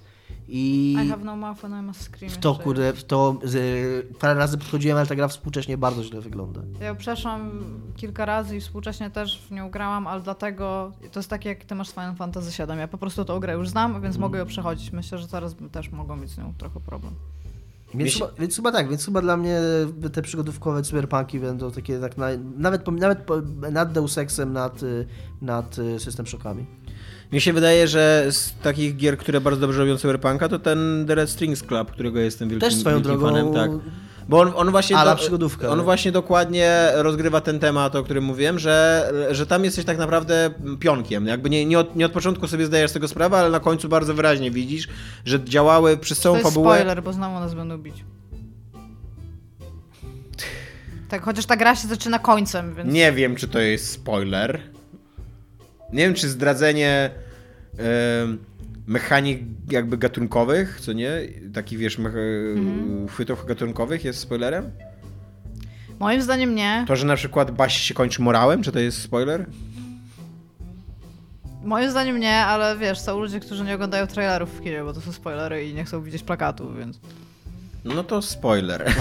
[0.48, 2.32] I I have no mouth and I must scream.
[2.32, 6.20] w to, kurde, w to z, parę razy podchodziłem, ale ta gra współcześnie bardzo źle
[6.20, 6.60] wygląda.
[6.80, 7.64] Ja przeszłam
[7.96, 11.74] kilka razy i współcześnie też w nią grałam, ale dlatego to jest tak jak ty
[11.74, 12.78] masz Final Fantasy VII.
[12.78, 14.92] Ja po prostu tą grę już znam, więc mogę ją przechodzić.
[14.92, 17.14] Myślę, że teraz bym też mogła mieć z nią trochę problem.
[17.96, 19.60] Więc, chyba, więc chyba tak, więc chyba dla mnie
[20.12, 22.26] te przygodówkowe cyberpunki będą takie tak na,
[22.56, 23.18] nawet, nawet
[23.72, 25.06] nad Deus Exem, nad, y,
[25.42, 26.66] nad y, System Shockami.
[27.32, 31.14] Mi się wydaje, że z takich gier, które bardzo dobrze robią Cyberpunka, to ten The
[31.14, 33.54] Red Strings Club, którego jestem wielkim, Też swoją wielkim drogą fanem.
[33.54, 33.70] Tak.
[34.28, 34.96] Bo on, on właśnie.
[34.96, 35.68] Ala do- przygodówka.
[35.68, 40.50] On właśnie dokładnie rozgrywa ten temat, o którym mówiłem, że, że tam jesteś tak naprawdę
[40.80, 41.26] pionkiem.
[41.26, 43.88] Jakby nie, nie, od, nie od początku sobie zdajesz z tego sprawę, ale na końcu
[43.88, 44.88] bardzo wyraźnie widzisz,
[45.24, 46.74] że działały przez To całą jest fabułę.
[46.76, 48.04] spoiler, bo znowu nas będą bić.
[51.08, 52.92] Tak, chociaż ta gra się zaczyna końcem, więc...
[52.92, 54.60] Nie wiem, czy to jest spoiler.
[55.92, 57.10] Nie wiem, czy zdradzenie
[58.22, 58.38] em,
[58.86, 61.10] mechanik jakby gatunkowych, co nie?
[61.54, 63.08] Takich, wiesz, Mhm.
[63.08, 64.70] chwytów gatunkowych jest spoilerem?
[66.00, 66.84] Moim zdaniem nie.
[66.88, 69.46] To, że na przykład Baś się kończy morałem, czy to jest spoiler?
[71.64, 75.00] Moim zdaniem nie, ale wiesz, są ludzie, którzy nie oglądają trailerów w kinie, bo to
[75.00, 77.00] są spoilery i nie chcą widzieć plakatów, więc...
[77.84, 78.84] No to spoiler.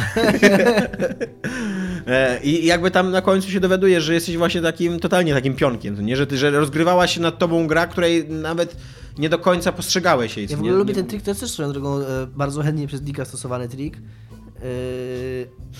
[2.07, 5.95] E, I jakby tam na końcu się dowiadujesz, że jesteś właśnie takim, totalnie takim pionkiem,
[5.95, 6.15] to nie?
[6.15, 8.77] Że, ty, że rozgrywała się nad tobą gra, której nawet
[9.17, 10.47] nie do końca postrzegałeś jej.
[10.49, 10.69] Ja w nie?
[10.69, 13.25] ogóle lubię Nie- ten trik, to jest też swoją drogą e, bardzo chętnie przez Dicka
[13.25, 13.97] stosowany trik.
[13.97, 14.61] E,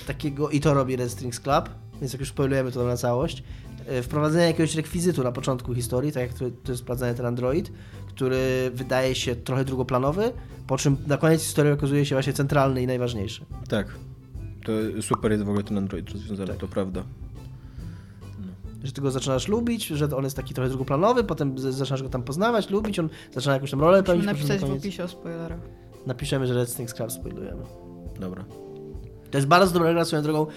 [0.08, 1.70] takiego, i to robi Red Strings Club,
[2.02, 3.44] więc jak już spoilujemy to na całość.
[3.88, 7.72] E, wprowadzenie jakiegoś rekwizytu na początku historii, tak jak to, to jest wprowadzany ten Android,
[8.08, 10.32] który wydaje się trochę drugoplanowy,
[10.68, 13.46] po czym na koniec historii okazuje się właśnie centralny i najważniejszy.
[13.70, 13.88] Tak.
[14.66, 14.72] To
[15.02, 16.58] super jest w ogóle ten Android rozwiązany, Tak.
[16.58, 17.04] to prawda.
[18.86, 22.24] Że ty go zaczynasz lubić, że on jest taki trochę drugoplanowy, potem zaczynasz go tam
[22.24, 24.26] poznawać, lubić, on zaczyna jakąś tam rolę Musimy pełnić.
[24.26, 25.60] napisać na w opisie o spoilerach.
[26.06, 27.64] Napiszemy, że Red Strings Club spoilujemy.
[28.20, 28.46] Dobra.
[29.32, 30.48] To jest bardzo dobra gra swoją drogą.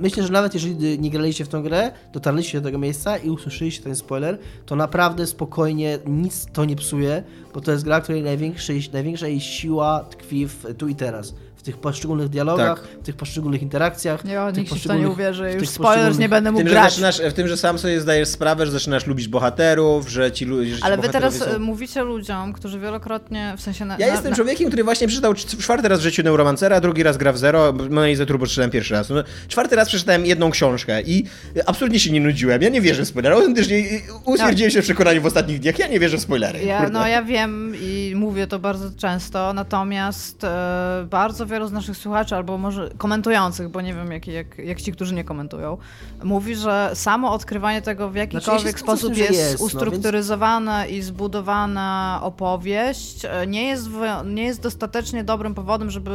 [0.00, 3.82] Myślę, że nawet jeżeli nie graliście w tą grę, dotarliście do tego miejsca i usłyszeliście
[3.82, 7.22] ten spoiler, to naprawdę spokojnie nic to nie psuje,
[7.54, 11.34] bo to jest gra, której największej, największa jej siła tkwi w tu i teraz.
[11.60, 14.24] W tych poszczególnych dialogach, w tych poszczególnych interakcjach.
[14.24, 15.50] Nie, w tych nikt się w to nie uwierzy.
[15.50, 16.90] w Już spoilers nie będę W mógł tym, że grać.
[16.92, 20.76] zaczynasz, w tym, że sam sobie zdajesz sprawę, że zaczynasz lubić bohaterów, że ci ludzie.
[20.82, 24.36] Ale wy teraz e, mówicie ludziom, którzy wielokrotnie, w sensie na, Ja na, jestem na,
[24.36, 27.72] człowiekiem, który właśnie przeczytał cz- czwarty raz w życiu Neuromancera, drugi raz gra w Zero,
[27.72, 29.10] Monaliza Turbo przeczytałem pierwszy raz.
[29.10, 31.24] No, czwarty raz przeczytałem jedną książkę i
[31.66, 32.62] absolutnie się nie nudziłem.
[32.62, 33.34] Ja nie wierzę w spoilery.
[33.36, 33.82] Autentycznie
[34.24, 35.78] utwierdziłem się w przekonaniu w ostatnich dniach.
[35.78, 36.64] Ja nie wierzę w spoilery.
[36.64, 41.96] Ja, no ja wiem i mówię to bardzo często, natomiast e, bardzo wielu z naszych
[41.96, 45.76] słuchaczy, albo może komentujących, bo nie wiem jak, jak, jak ci, którzy nie komentują,
[46.24, 49.42] mówi, że samo odkrywanie tego w jakikolwiek Znaczy, ja się zgadzam z sposób jest, jest,
[49.42, 55.90] no, więc- ustrukturyzowana i zbudowana opowieść, e, nie jest, w- nie jest dostatecznie dobrym powodem,
[55.90, 56.10] żeby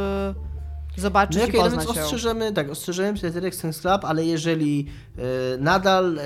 [0.96, 2.02] zobaczyć No i no poznać więc ją.
[2.02, 4.86] ostrzeżemy, tak, ostrzeżemy się Red Strings Club, ale jeżeli
[5.18, 5.22] e,
[5.58, 6.22] nadal, e,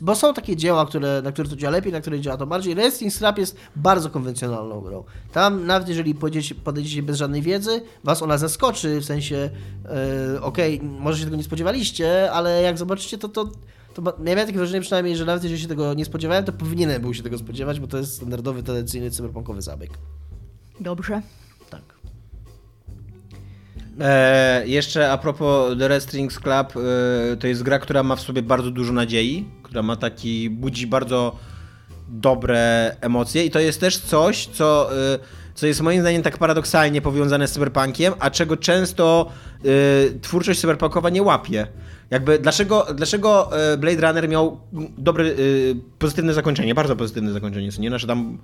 [0.00, 2.74] bo są takie dzieła, które, na które to działa lepiej, na które działa to bardziej,
[2.74, 5.04] Red Strings Club jest bardzo konwencjonalną grą.
[5.32, 9.50] Tam nawet jeżeli podejdziecie, podejdziecie bez żadnej wiedzy, was ona zaskoczy, w sensie,
[10.36, 13.48] e, okej, może się tego nie spodziewaliście, ale jak zobaczycie, to to
[13.94, 17.02] to ja miałem takie wrażenie przynajmniej, że nawet jeżeli się tego nie spodziewałem, to powinienem
[17.02, 19.90] był się tego spodziewać, bo to jest standardowy, tradycyjny, cyberpunkowy zabieg.
[20.80, 21.22] Dobrze.
[24.00, 26.06] E, jeszcze a propos The Red
[26.42, 26.84] Club,
[27.32, 30.86] e, to jest gra, która ma w sobie bardzo dużo nadziei, która ma taki, budzi
[30.86, 31.36] bardzo
[32.08, 35.18] dobre emocje i to jest też coś, co, e,
[35.54, 39.30] co jest moim zdaniem tak paradoksalnie powiązane z cyberpunkiem, a czego często
[39.64, 41.66] e, twórczość cyberpunkowa nie łapie.
[42.10, 44.60] Jakby dlaczego, dlaczego e, Blade Runner miał
[44.98, 45.34] dobre, e,
[45.98, 47.88] pozytywne zakończenie, bardzo pozytywne zakończenie, nie?
[47.88, 48.38] Znaczy tam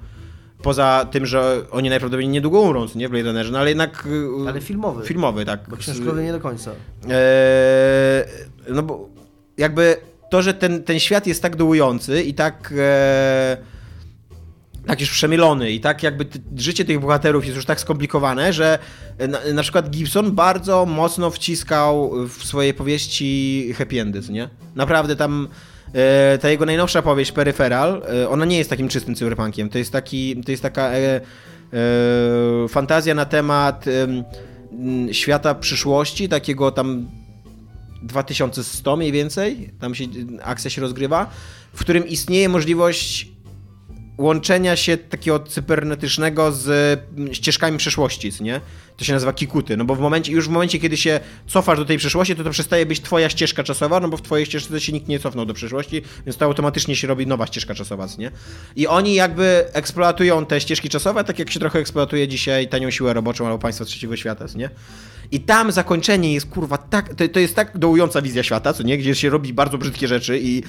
[0.63, 4.09] poza tym, że oni najprawdopodobniej niedługo umrą, nie, w Blade Runnerze, no ale jednak...
[4.45, 5.05] e, Ale filmowy.
[5.07, 5.61] Filmowy, tak.
[5.69, 6.71] Bo książkowy nie do końca.
[6.71, 7.15] Eee,
[8.69, 9.09] no bo
[9.59, 9.97] jakby
[10.31, 13.57] to, że ten, ten świat jest tak dołujący i tak e,
[14.87, 16.27] tak już przemielony i tak jakby
[16.57, 18.79] życie tych bohaterów jest już tak skomplikowane, że
[19.29, 24.49] na, na przykład Gibson bardzo mocno wciskał w swojej powieści happy endy, nie?
[24.75, 25.49] Naprawdę tam
[26.41, 30.43] ta jego najnowsza powieść Peripheral, e, ona nie jest takim czystym cyberpunkiem, to jest taki,
[30.43, 31.21] to jest taka e, e,
[32.69, 33.85] fantazja na temat
[35.13, 37.09] świata przyszłości, takiego tam
[38.03, 40.05] 2100 mniej więcej, tam się
[40.43, 41.31] akcja się rozgrywa,
[41.73, 43.36] w którym istnieje możliwość
[44.19, 46.69] łączenia się takiego cybernetycznego z
[47.17, 48.61] mm, ścieżkami przeszłości, nie?
[48.97, 51.85] To się nazywa kikuty, no bo w momencie, już w momencie, kiedy się cofasz do
[51.85, 54.93] tej przeszłości, to to przestaje być twoja ścieżka czasowa, no bo w twojej ścieżce się
[54.93, 58.31] nikt nie cofnął do przeszłości, więc to automatycznie się robi nowa ścieżka czasowa, nie?
[58.77, 63.15] I oni jakby eksploatują te ścieżki czasowe, tak jak się trochę eksploatuje dzisiaj tanią siłę
[63.15, 64.71] roboczą albo państwa trzeciego świata, nie?
[65.31, 68.99] I tam zakończenie jest kurwa tak, to, to jest tak dołująca wizja świata, co nie?
[68.99, 70.63] Gdzie się robi bardzo brzydkie rzeczy i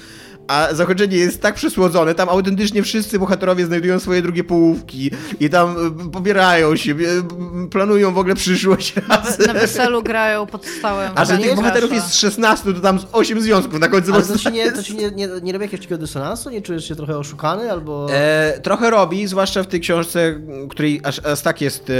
[0.47, 5.75] a zakończenie jest tak przysłodzone, tam autentycznie wszyscy bohaterowie znajdują swoje drugie połówki i tam
[6.07, 9.47] y, pobierają się, y, planują w ogóle przyszłość razem.
[9.47, 11.11] Na weselu grają pod stałym.
[11.15, 14.23] A że tych jest bohaterów jest 16, to tam z 8 związków na końcu Ale
[14.23, 16.49] to ci nie, to ci nie, nie, nie robi jakiegoś takiego dysonansu?
[16.49, 18.07] Nie czujesz się trochę oszukany albo...
[18.11, 21.93] E, trochę robi, zwłaszcza w tej książce, której aż, aż tak jest e,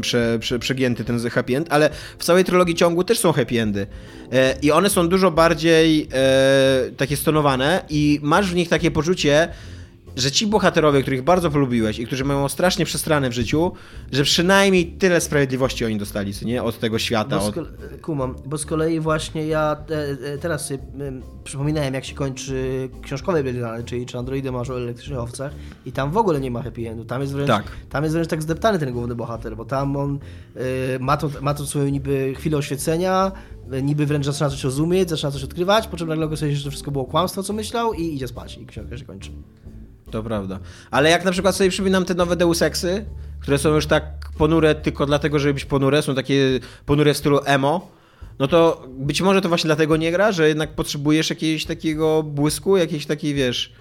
[0.00, 3.86] prze, prze, przegięty ten happy end, ale w całej trylogii ciągu też są happy endy.
[4.32, 9.48] E, I one są dużo bardziej e, takie stonowane i masz w nich takie poczucie,
[10.16, 13.72] że ci bohaterowie, których bardzo polubiłeś i którzy mają strasznie przestrane w życiu,
[14.12, 16.62] że przynajmniej tyle sprawiedliwości oni dostali, co nie?
[16.62, 17.38] Od tego świata.
[17.38, 17.54] Bo Od...
[18.02, 22.88] kumam, bo z kolei właśnie ja e, e, teraz sobie em, przypominałem, jak się kończy
[23.02, 25.52] książkowe Runner, czyli czy androidy masz o elektrycznych owcach
[25.86, 27.04] i tam w ogóle nie ma happy endu.
[27.04, 27.64] Tam jest wręcz, Tak.
[27.90, 30.18] tam jest wręcz tak zdeptany ten główny bohater, bo tam on
[30.56, 33.32] e, ma, to, ma to swoją niby chwilę oświecenia,
[33.72, 36.64] e, niby wręcz zaczyna coś rozumieć, zaczyna coś odkrywać, po czym nagle okazuje się, że
[36.64, 39.30] to wszystko było kłamstwo, co myślał i idzie spać i książka się kończy.
[40.10, 40.58] To prawda.
[40.90, 43.04] Ale jak na przykład sobie przypominam te nowe Deus Exy,
[43.40, 44.04] które są już tak
[44.38, 47.90] ponure tylko dlatego, żeby być ponure, są takie ponure w stylu emo,
[48.38, 52.76] no to być może to właśnie dlatego nie gra, że jednak potrzebujesz jakiegoś takiego błysku,
[52.76, 53.72] jakiejś takiej, wiesz,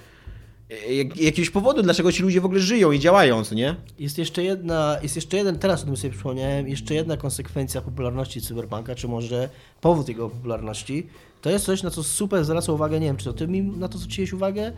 [0.89, 3.75] jak, jakiegoś powodu, dlaczego ci ludzie w ogóle żyją i działają, nie?
[3.99, 8.41] Jest jeszcze jedna, jest jeszcze jeden, teraz o tym sobie przypomniałem, jeszcze jedna konsekwencja popularności
[8.41, 9.49] Cyberpunka, czy może
[9.81, 11.07] powód jego popularności.
[11.47, 13.87] To jest coś, na co super zwraca uwagę, nie wiem, czy to ty mi na
[13.87, 14.71] to zwróciłeś uwagę?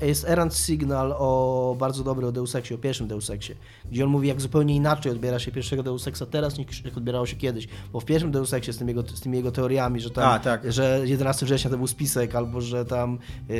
[0.00, 3.54] E, Jest Errant Signal o bardzo dobry o Deus Exie, o pierwszym Deus Exie,
[3.90, 7.26] gdzie on mówi, jak zupełnie inaczej odbiera się pierwszego Deus Exa teraz, niż jak odbierało
[7.26, 7.68] się kiedyś.
[7.92, 10.38] Bo w pierwszym Deus Exie z, tym jego, z tymi jego teoriami, że tam, A,
[10.38, 10.72] tak.
[10.72, 13.56] że 11 września to był spisek, albo że tam yy,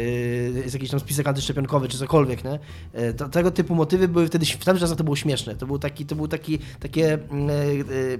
[0.57, 2.59] jest jakiś tam spisek antyszczepionkowy, czy cokolwiek, nie?
[2.95, 5.57] Yy, To, tego typu motywy były wtedy, w tamtych czasach to było śmieszne.
[5.57, 7.19] To był taki, to był taki, takie...
[7.33, 8.19] Yy, yy,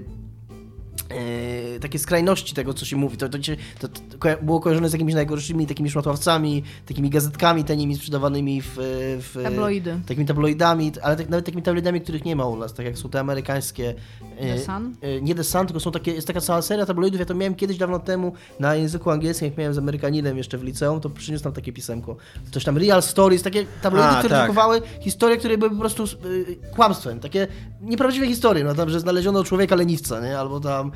[1.09, 3.17] e, takie skrajności tego, co się mówi.
[3.17, 3.37] To, to,
[3.79, 3.99] to, to
[4.41, 8.67] było kojarzone z jakimiś najgorszymi takimi szmatławcami, takimi gazetkami tanimi sprzedawanymi w...
[9.21, 9.99] w Tabloidy.
[10.07, 13.09] Takimi tabloidami, ale tak, nawet takimi tabloidami, których nie ma u nas, tak jak są
[13.09, 13.93] te amerykańskie.
[14.37, 14.95] e, The Sun?
[15.01, 17.55] e, Nie The Sun, tylko są takie, jest taka cała seria tabloidów, ja to miałem
[17.55, 21.43] kiedyś dawno temu na języku angielskim, jak miałem z Amerykaninem jeszcze w liceum, to przyniósł
[21.43, 22.15] tam takie pisemko.
[22.51, 24.45] Coś tam Real Stories, takie tabloidy, A, które tak.
[24.45, 26.03] drukowały historie, które były po prostu
[26.75, 27.47] kłamstwem, takie
[27.81, 30.39] nieprawdziwe historie, no tam, że znaleziono człowieka leniwca, nie?
[30.39, 30.91] Albo tam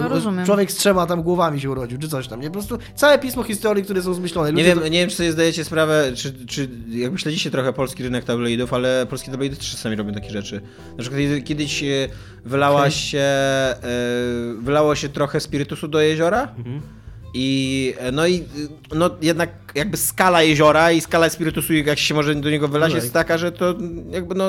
[0.00, 0.46] No, rozumiem.
[0.46, 2.46] człowiek z trzema tam głowami się urodził, czy coś tam, nie?
[2.46, 4.52] Po prostu całe pismo historii, które są zmyślone.
[4.52, 8.24] Nie wiem, nie wiem, czy sobie zdajecie sprawę, czy, czy jakby śledzicie trochę polski rynek
[8.24, 10.60] tabloidów, ale polskie tabloidy też czasami robią takie rzeczy.
[10.90, 11.86] Na przykład kiedy- kiedyś e,
[12.44, 12.92] wylała Okej.
[12.92, 13.74] się, e,
[14.60, 16.54] wylało się trochę spirytusu do jeziora
[17.34, 18.44] i e, no i
[18.94, 22.96] no jednak jakby skala jeziora i skala spirytusu, jak się może do niego wylać, No
[22.96, 23.26] jest tak.
[23.26, 23.74] taka, że to
[24.10, 24.44] jakby no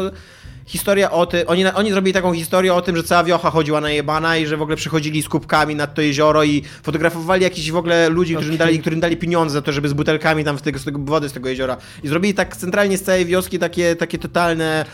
[0.65, 3.89] historia o tym, oni, oni zrobili taką historię o tym, że cała wiocha chodziła na
[3.89, 7.75] jebana i że w ogóle przychodzili z kubkami nad to jezioro i fotografowali jakichś w
[7.75, 8.57] ogóle ludzi, którym, Okej.
[8.57, 11.29] dali, którym dali pieniądze za to, żeby z butelkami tam z tego, z tego wody
[11.29, 14.85] z tego jeziora i zrobili tak centralnie z całej wioski takie, takie totalne,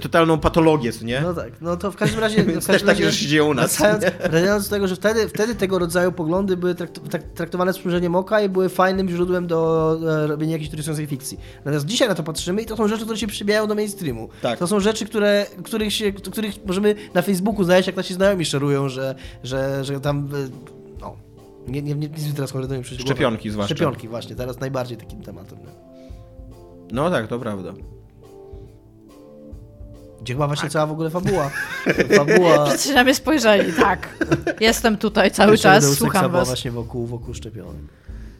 [0.00, 1.20] totalną patologię, nie?
[1.20, 2.42] No tak, no to w każdym razie...
[2.42, 3.78] w Więc każdym też takie razie rzeczy się dzieją u nas.
[3.78, 4.64] Wracając, nie?
[4.64, 8.48] do tego, że wtedy, wtedy tego rodzaju poglądy były trak- traktowane z przymrużeniem oka i
[8.48, 11.38] były fajnym źródłem do e, robienia jakiejś interesującej fikcji.
[11.58, 14.28] Natomiast dzisiaj na to patrzymy i to są rzeczy, które się przybijają do mainstreamu.
[14.42, 14.58] Tak.
[14.58, 18.88] To są rzeczy, które, których, się, których możemy na Facebooku znaleźć, jak nasi znajomi szerują,
[18.88, 19.14] że,
[19.44, 20.28] że, że tam...
[20.34, 20.48] e,
[21.00, 21.16] No,
[21.68, 23.04] nie, nie, nie, mi teraz konkretnie nie przyjdzie.
[23.04, 23.74] Szczepionki zwłaszcza.
[23.74, 25.58] Szczepionki, właśnie, teraz najbardziej takim tematem.
[25.58, 25.66] nie?
[26.92, 27.72] No tak, to prawda.
[30.26, 31.50] Gdzie chyba właśnie cała w ogóle fabuła.
[32.16, 32.66] Fabuła...
[32.66, 34.08] Wszyscy na mnie spojrzeli, tak.
[34.60, 36.48] Jestem tutaj cały czas, słucham was.
[36.48, 37.82] właśnie wokół, wokół szczepionek.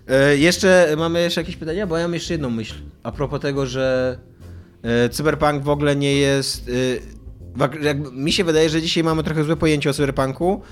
[0.09, 2.74] E, jeszcze mamy jeszcze jakieś pytania, bo ja mam jeszcze jedną myśl.
[3.03, 4.18] A propos tego, że
[4.82, 6.70] e, cyberpunk w ogóle nie jest.
[7.59, 10.62] E, jakby, mi się wydaje, że dzisiaj mamy trochę złe pojęcie o cyberpunku.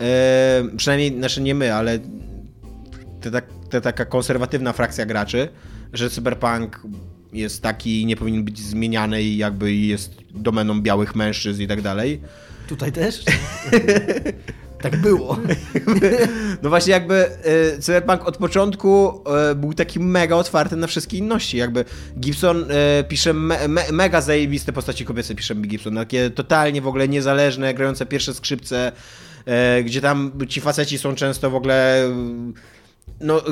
[0.00, 1.98] E, przynajmniej, znaczy nie my, ale
[3.20, 5.48] te, tak, te, taka konserwatywna frakcja graczy,
[5.92, 6.80] że cyberpunk
[7.36, 11.82] jest taki i nie powinien być zmieniany i jakby jest domeną białych mężczyzn i tak
[11.82, 12.20] dalej.
[12.68, 13.24] Tutaj też?
[14.82, 15.38] tak było.
[16.62, 21.56] No właśnie jakby e, Cyberpunk od początku e, był taki mega otwarty na wszystkie inności.
[21.56, 21.84] Jakby
[22.20, 25.94] Gibson e, pisze me, me, mega zajebiste postaci kobiece, pisze Gibson.
[25.94, 28.92] Takie totalnie w ogóle niezależne, grające pierwsze skrzypce,
[29.84, 32.10] gdzie tam ci faceci są często w ogóle
[33.20, 33.42] no,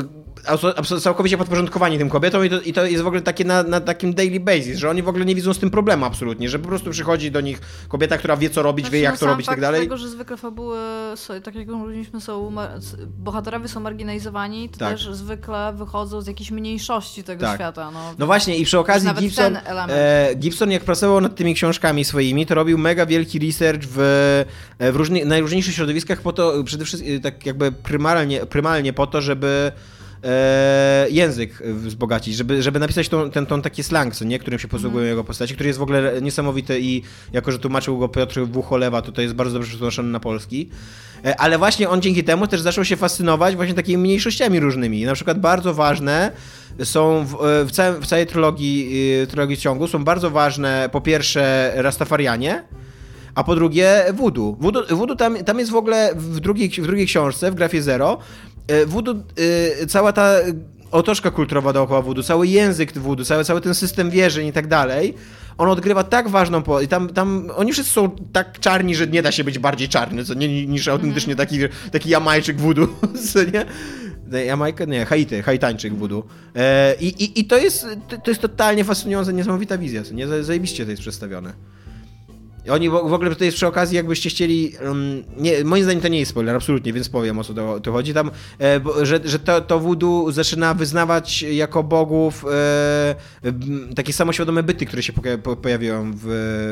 [1.00, 4.14] całkowicie podporządkowani tym kobietom i to, i to jest w ogóle takie na, na takim
[4.14, 6.90] daily basis, że oni w ogóle nie widzą z tym problemu absolutnie, że po prostu
[6.90, 9.48] przychodzi do nich kobieta, która wie co robić, wie Znaczy, jak no to robić i
[9.48, 9.80] tak dalej.
[9.80, 10.78] tego, że zwykle fabuły,
[11.14, 12.54] są, tak jak mówiliśmy, są,
[13.18, 14.90] bohaterowie są marginalizowani, to Tak.
[14.92, 17.54] też zwykle wychodzą z jakiejś mniejszości tego Tak.
[17.54, 17.90] świata.
[17.90, 19.56] No, No właśnie i przy okazji Gibson,
[19.88, 23.98] e, Gibson jak pracował nad tymi książkami swoimi, to robił mega wielki research w,
[24.78, 29.20] e, w różni, najróżniejszych środowiskach po to, przede wszystkim tak jakby prymalnie, prymalnie po to,
[29.20, 29.53] żeby
[30.24, 34.68] e, język wzbogacić, żeby, żeby napisać tą, ten, tą taki slang, co nie, którym się
[34.68, 37.02] posługują jego postaci, który jest w ogóle niesamowity i
[37.32, 40.68] jako, że tłumaczył go Piotr Wucholewa, to to jest bardzo dobrze przetłumaczony na polski.
[41.24, 45.04] E, Ale właśnie on dzięki temu też zaczął się fascynować właśnie takimi mniejszościami różnymi.
[45.04, 46.32] Na przykład bardzo ważne
[46.84, 48.90] są w, e, w, całym, w całej trylogii,
[49.22, 52.64] y, trylogii ciągu są bardzo ważne po pierwsze Rastafarianie,
[53.34, 54.56] a po drugie voodoo.
[54.60, 58.18] Voodoo, voodoo tam, tam jest w ogóle w drugiej, w drugiej książce, w grafie Zero,
[58.18, 58.53] e,
[58.86, 59.14] voodoo,
[59.82, 60.36] y, cała ta
[60.90, 65.14] otoczka kulturowa dookoła voodoo, cały język voodoo, cały, cały ten system wierzeń i tak dalej,
[65.58, 69.22] on odgrywa tak ważną po i tam, tam oni wszyscy są tak czarni, że nie
[69.22, 71.58] da się być bardziej czarny, co nie, niż autentycznie taki,
[71.92, 72.88] taki Jamajczyk voodoo,
[73.32, 73.66] co nie?
[74.46, 74.84] Jamajka?
[74.84, 76.24] Nie, Haiti, Haitańczyk voodoo.
[76.56, 77.86] E, i, i, I to jest,
[78.24, 80.42] to jest totalnie fascynująca, niesamowita wizja, co nie?
[80.42, 81.52] Zajebiście to jest przedstawione.
[82.70, 84.72] Oni w ogóle to jest przy okazji, jakbyście chcieli.
[84.84, 88.14] Um, nie, moim zdaniem to nie jest spoiler, absolutnie, więc powiem o co to, chodzi.
[88.14, 93.14] Tam, e, że, że to, to voodoo zaczyna wyznawać jako bogów e,
[93.96, 96.24] takie samoświadome byty, które się poja- po, pojawiają w,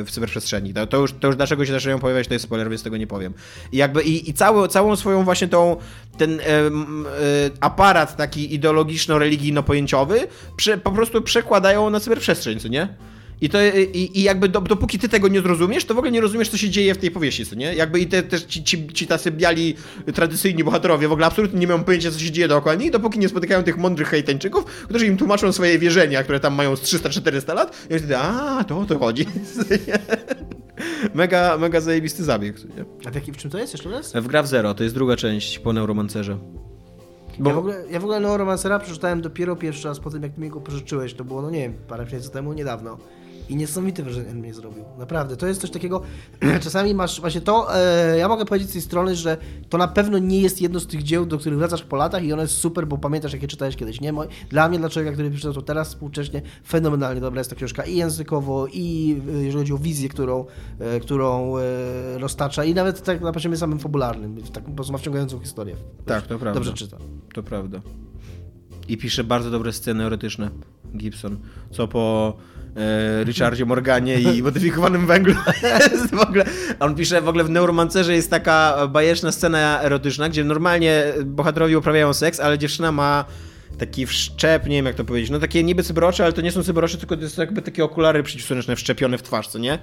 [0.07, 0.75] w cyberprzestrzeni.
[0.75, 3.07] To, to, już, to już dlaczego się zaczynają pojawiać, to jest spoiler, więc tego nie
[3.07, 3.35] powiem.
[3.73, 5.77] I jakby i, i całą, całą swoją właśnie tą
[6.19, 6.71] ten e, e,
[7.61, 10.27] aparat taki ideologiczno-religijno-pojęciowy
[10.57, 13.12] prze, po prostu przekładają na cyberprzestrzeń, co nie?
[13.43, 13.59] I, to,
[13.93, 16.57] i, i jakby do, dopóki ty tego nie zrozumiesz, to w ogóle nie rozumiesz, co
[16.57, 17.75] się dzieje w tej powieści, co nie?
[17.75, 19.75] Jakby i te, też ci, ci, ci tacy biali,
[20.15, 23.29] tradycyjni bohaterowie w ogóle absolutnie nie mają pojęcia, co się dzieje dookoła nich, dopóki nie
[23.29, 27.87] spotykają tych mądrych hejtańczyków, którzy im tłumaczą swoje wierzenia, które tam mają z 300-400 lat
[27.91, 29.27] i wtedy, a, to o to chodzi.
[31.15, 32.85] mega, mega zajebisty zabieg, co nie?
[33.07, 34.13] A w, jakim, w czym to jest jeszcze raz?
[34.13, 36.39] W Gra w Zero, to jest druga część po Neuromancerze.
[37.39, 37.51] Bo...
[37.51, 40.49] Ja, w ogóle, ja w ogóle Neuromancera przeczytałem dopiero pierwszy raz po tym, jak mi
[40.49, 41.15] go pożyczyłeś.
[41.15, 42.99] To było, no nie wiem, parę miesięcy temu, niedawno.
[43.53, 44.85] I niesamowite wrażenie mnie zrobił.
[44.99, 45.37] Naprawdę.
[45.37, 46.03] To jest coś takiego.
[46.65, 47.77] Czasami masz właśnie to.
[47.77, 49.37] E, ja mogę powiedzieć z tej strony, że
[49.69, 52.33] to na pewno nie jest jedno z tych dzieł, do których wracasz po latach i
[52.33, 54.01] ono jest super, bo pamiętasz, jakie czytałeś kiedyś.
[54.01, 54.13] Nie?
[54.49, 57.97] Dla mnie, dla człowieka, który przeczytał to teraz współcześnie, fenomenalnie dobra jest ta książka i
[57.97, 60.47] językowo, i e, jeżeli chodzi o wizję, którą,
[60.79, 61.63] e, którą e,
[62.19, 64.43] roztacza, i nawet tak na poziomie samym fabularnym.
[64.53, 65.77] Tak, po prostu ma wciągającą historię.
[66.07, 66.61] Tak, to prawda.
[66.61, 66.97] Dobrze czyta.
[67.35, 67.81] To prawda.
[68.89, 70.51] I pisze bardzo dobre sceny erotyczne
[70.97, 71.37] Gibson.
[71.71, 72.37] Co po
[73.25, 75.35] Richardzie Morganie i modyfikowanym węglu.
[76.13, 76.45] w ogóle,
[76.81, 82.15] on pisze w ogóle w Neuromancerze jest taka bajeczna scena erotyczna, gdzie normalnie bohaterowie uprawiają
[82.15, 83.25] seks, ale dziewczyna ma
[83.79, 86.63] taki wszczep, nie wiem jak to powiedzieć, no takie niby cybrocze, ale to nie są
[86.63, 89.79] cybrocze, tylko to jest jakby takie okulary przeciwsłoneczne wszczepione w twarz, co nie?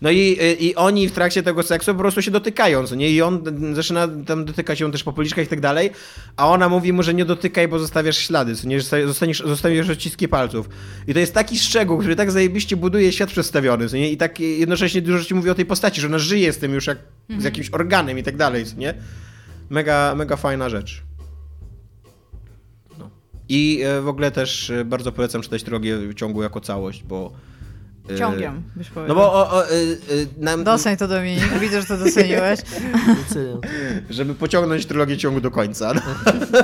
[0.00, 3.10] No i, i oni w trakcie tego seksu po prostu się dotykają, co nie?
[3.10, 3.42] I on
[3.74, 5.90] zaczyna tam dotykać ją też po policzkach i tak dalej,
[6.36, 8.80] a ona mówi mu, że nie dotykaj, bo zostawiasz ślady, co nie?
[8.80, 10.68] Zostaniesz, zostawisz odciski palców.
[11.08, 14.10] I to jest taki szczegół, który tak zajebiście buduje świat przedstawiony, co nie?
[14.10, 16.86] I tak jednocześnie dużo ci mówi o tej postaci, że ona żyje z tym już
[16.86, 16.98] jak
[17.38, 18.94] z jakimś organem i tak dalej, co nie?
[19.70, 21.02] Mega, mega fajna rzecz.
[23.54, 27.32] I e, w ogóle też e, bardzo polecam czytać trylogię ciągu jako całość, bo.
[28.10, 29.16] E, Ciągiem, byś powiedział.
[29.16, 29.74] No bo o, o, e, e,
[30.38, 32.60] nam, Doceń to Dominik, widzę, że to doceniłeś.
[34.10, 35.94] żeby pociągnąć trylogię ciągu do końca.
[35.94, 36.00] No.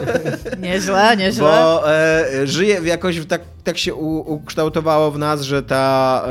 [0.68, 1.43] Nieźle, nieźle.
[1.43, 6.24] Bo e, żyje jakoś tak, tak się u, ukształtowało w nas, że ta,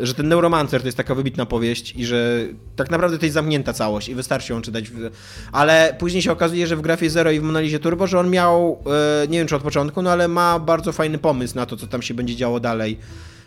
[0.00, 2.40] e, że ten Neuromancer to jest taka wybitna powieść i że
[2.76, 4.90] tak naprawdę to jest zamknięta całość i wystarczy ją czytać.
[4.90, 5.10] W,
[5.52, 8.82] ale później się okazuje, że w Grafie Zero i w Monalizie Turbo, że on miał,
[9.24, 11.86] e, nie wiem czy od początku, no ale ma bardzo fajny pomysł na to, co
[11.86, 12.98] tam się będzie działo dalej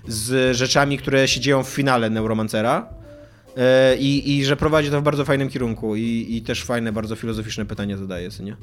[0.07, 2.89] z rzeczami, które się dzieją w finale Neuromancera.
[3.57, 7.15] E, I, I że prowadzi to w bardzo fajnym kierunku i, i też fajne, bardzo
[7.15, 8.57] filozoficzne pytania zadaje, nie?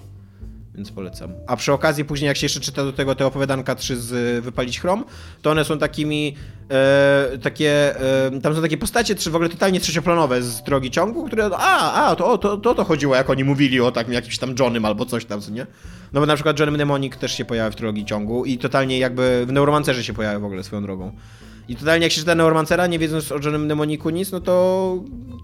[0.75, 1.33] Więc polecam.
[1.47, 4.81] A przy okazji później jak się jeszcze czyta do tego te opowiadanka 3 z Wypalić
[4.81, 5.05] Chrom,
[5.43, 6.37] to one są takimi
[6.70, 11.27] e, takie, e, tam są takie postacie trzy, w ogóle totalnie trzecioplanowe z drogi ciągu,
[11.27, 14.55] które a, a, to to, to, to chodziło, jak oni mówili o takim jakimś tam
[14.59, 15.66] Johnym albo coś tam, co nie?
[16.12, 19.47] No bo na przykład John Mnemonic też się pojawia w trilogii ciągu i totalnie jakby
[19.47, 21.12] w Neuromancerze się pojawia w ogóle swoją drogą.
[21.69, 24.97] I totalnie jak się czyta Neuromancera, nie wiedząc o Johnem Mnemoniku nic, no to,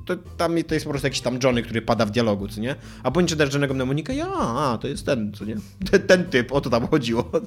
[0.07, 2.75] to tam to jest po prostu jakiś tam Johnny, który pada w dialogu, co nie?
[3.03, 4.29] A później czytasz Johnego Mnemonika i a,
[4.73, 5.57] a, to jest ten, co nie?
[5.91, 7.25] Ten, ten typ, o to tam chodziło.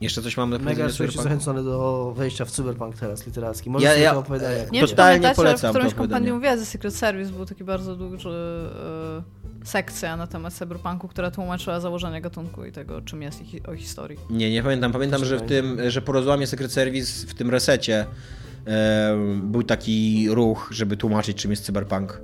[0.00, 1.22] Jeszcze coś mam na Mega Cyberpunku?
[1.22, 3.70] zachęcony do wejścia w cyberpunk teraz literacki.
[3.70, 4.70] Może Ja- ja- to opowiadać.
[4.72, 6.30] Nie Totalnie pamiętacie, polecam ale w którymś opowiadanie.
[6.30, 11.80] kompendium wiedzy Secret Service był taki bardzo duży e, sekcja na temat cyberpunku, która tłumaczyła
[11.80, 14.18] założenia gatunku i tego, czym jest ich, o historii.
[14.30, 14.92] Nie, nie pamiętam.
[14.92, 18.06] Pamiętam, że w tym, że po rozłamie Secret Service w tym resecie
[18.66, 22.20] e, był taki ruch, żeby tłumaczyć, czym jest cyberpunk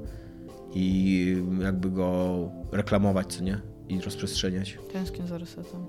[0.74, 2.38] i jakby go
[2.72, 3.60] reklamować, co nie?
[3.88, 4.78] I rozprzestrzeniać.
[4.92, 5.86] Tęsknię za resetem.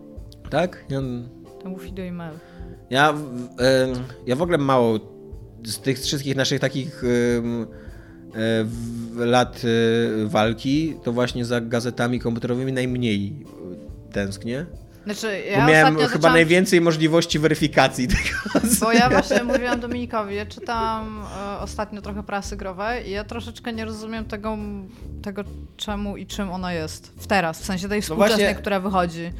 [0.49, 0.85] Tak?
[0.89, 0.99] Ja,
[1.63, 2.33] Tam był Fido i Mel.
[2.89, 3.87] ja, w- e,
[4.25, 4.99] ja w ogóle mało
[5.65, 7.07] z tych wszystkich naszych takich e,
[9.15, 13.33] lat e, walki, to właśnie za gazetami komputerowymi najmniej
[14.09, 14.65] e, tęsknię.
[15.05, 16.33] Znaczy, Bo ja miałem chyba zaczęłam...
[16.33, 18.65] najwięcej możliwości weryfikacji tego.
[18.79, 21.23] Bo ja właśnie mówiłam Dominikowi, ja czytam
[21.55, 24.57] e, ostatnio trochę prasy growej i ja troszeczkę nie rozumiem tego,
[25.21, 25.43] tego
[25.77, 29.31] czemu i czym ona jest w teraz, w sensie tej współczesnej, właśnie- która wychodzi.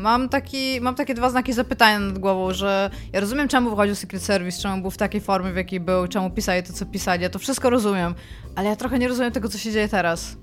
[0.00, 4.22] Mam, taki, mam takie dwa znaki zapytania nad głową, że ja rozumiem, czemu wychodził Secret
[4.22, 7.30] Service, czemu był w takiej formie, w jakiej był, czemu pisali to, co pisali, ja
[7.30, 8.14] to wszystko rozumiem,
[8.56, 10.36] ale ja trochę nie rozumiem tego, co się dzieje teraz.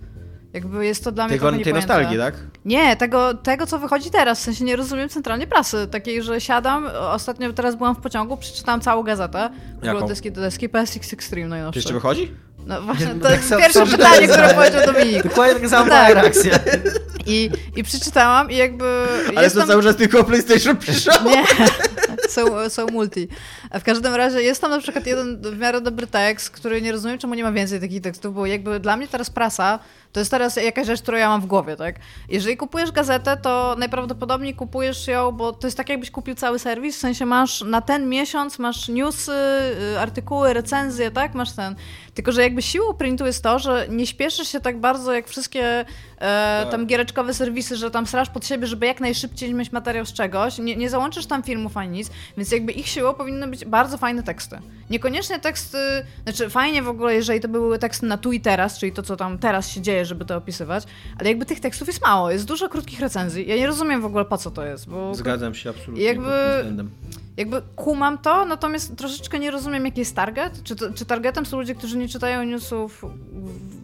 [0.54, 1.80] Jakby jest to dla mnie Tego, tej niepojęte.
[1.88, 2.34] nostalgii, tak?
[2.66, 4.40] Nie, tego, tego, co wychodzi teraz.
[4.40, 5.88] W sensie nie rozumiem centralnie prasy.
[5.92, 9.50] Takiej, że siadam, ostatnio teraz byłam w pociągu, przeczytałam całą gazetę.
[9.84, 9.98] Jaką?
[9.98, 11.78] Było deski do deski, PSX Extreme najnowszy.
[11.80, 12.32] jeszcze wychodzi?
[12.68, 15.24] No właśnie, to tak jest pierwsze pytanie, które powiedział Dominik.
[15.30, 16.14] Dokładnie taka sama Tak.
[16.14, 16.60] reakcja.
[17.26, 19.06] I, I przeczytałam i jakby...
[19.30, 21.12] Ale jest to cały czas tylko PlayStation piszą.
[21.26, 21.44] Nie,
[22.30, 23.28] są, są multi.
[23.70, 26.92] A w każdym razie jest tam na przykład jeden w miarę dobry tekst, który nie
[26.92, 29.80] rozumiem, czemu nie ma więcej takich tekstów, bo jakby dla mnie teraz prasa
[30.18, 31.96] to jest teraz jakaś rzecz, którą ja mam w głowie, tak?
[32.30, 36.98] Jeżeli kupujesz gazetę, to najprawdopodobniej kupujesz ją, bo to jest tak, jakbyś kupił cały serwis,
[36.98, 39.32] w sensie masz na ten miesiąc, masz newsy,
[39.94, 41.34] y, artykuły, recenzje, tak?
[41.34, 41.76] Masz ten.
[42.14, 45.86] Tylko, że jakby siłą printu jest to, że nie śpieszysz się tak bardzo jak wszystkie
[46.20, 50.14] e, tam giereczkowe serwisy, że tam srasz pod siebie, żeby jak najszybciej mieć materiał z
[50.14, 50.58] czegoś.
[50.58, 54.24] Nie, nie załączysz tam filmów ani nic, więc jakby ich siłą powinny być bardzo fajne
[54.24, 54.60] teksty.
[54.90, 55.78] Niekoniecznie teksty,
[56.24, 59.16] znaczy fajnie w ogóle, jeżeli to były teksty na tu i teraz, czyli to, co
[59.18, 60.84] tam teraz się dzieje, żeby to opisywać,
[61.20, 63.48] ale jakby tych tekstów jest mało, jest dużo krótkich recenzji.
[63.50, 66.34] Ja nie rozumiem w ogóle po co to jest, bo Zgadzam się absolutnie Jakby- pod
[66.34, 66.90] tym względem.
[67.38, 70.64] jakby kumam to, natomiast troszeczkę nie rozumiem, jaki jest target.
[70.64, 73.77] Czy, to, czy targetem są ludzie, którzy nie czytają newsów w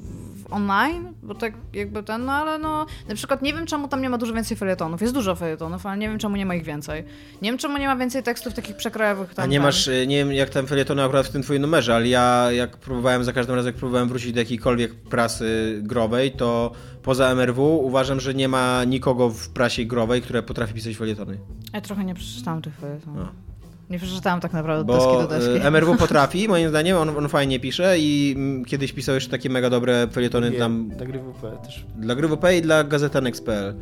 [0.53, 1.13] online?
[1.23, 2.85] Bo tak jakby ten, no ale no...
[3.09, 5.01] Na przykład nie wiem, czemu tam nie ma dużo więcej felietonów.
[5.01, 7.03] Jest dużo felietonów, ale nie wiem, czemu nie ma ich więcej.
[7.41, 9.43] Nie wiem, czemu nie ma więcej tekstów takich przekrojowych tam.
[9.43, 9.63] A nie ten.
[9.63, 12.77] masz, y, nie wiem jak tam felietony akurat w tym twoim numerze, ale ja jak
[12.77, 16.71] próbowałem, za każdym razem jak próbowałem wrócić do jakiejkolwiek prasy growej, to
[17.03, 21.37] poza MRW uważam, że nie ma nikogo w prasie growej, która potrafi pisać felietony.
[21.73, 23.17] Ja trochę nie przeczytałam tych felietonów.
[23.17, 23.52] No.
[23.93, 25.51] Nie przeczytałam tak naprawdę od deski Bo do deski.
[25.55, 28.35] y, MRW potrafi, moim zdaniem, on, on fajnie pisze i
[28.67, 31.85] kiedyś pisał jeszcze takie mega dobre felietony tam Tak WP też.
[31.95, 33.73] dla gry WP i dla gazeta Next.pl,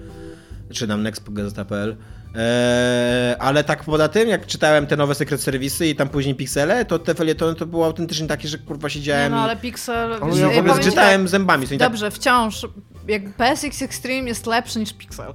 [0.73, 1.95] czy tam Next.gazeta.pl.
[2.35, 6.85] Eee, ale tak poza tym, jak czytałem te nowe sekret serwisy i tam później piksele,
[6.85, 10.11] to te felietony to było autentycznie takie, że kurwa Nie, siedziałem no ale Pixel...
[10.35, 11.67] I miał w ogóle ci zgrzytałem zębami.
[11.67, 12.67] Co nie tak, Dobrze, wciąż.
[13.07, 15.33] Jak PSX Extreme jest lepszy niż Pixel.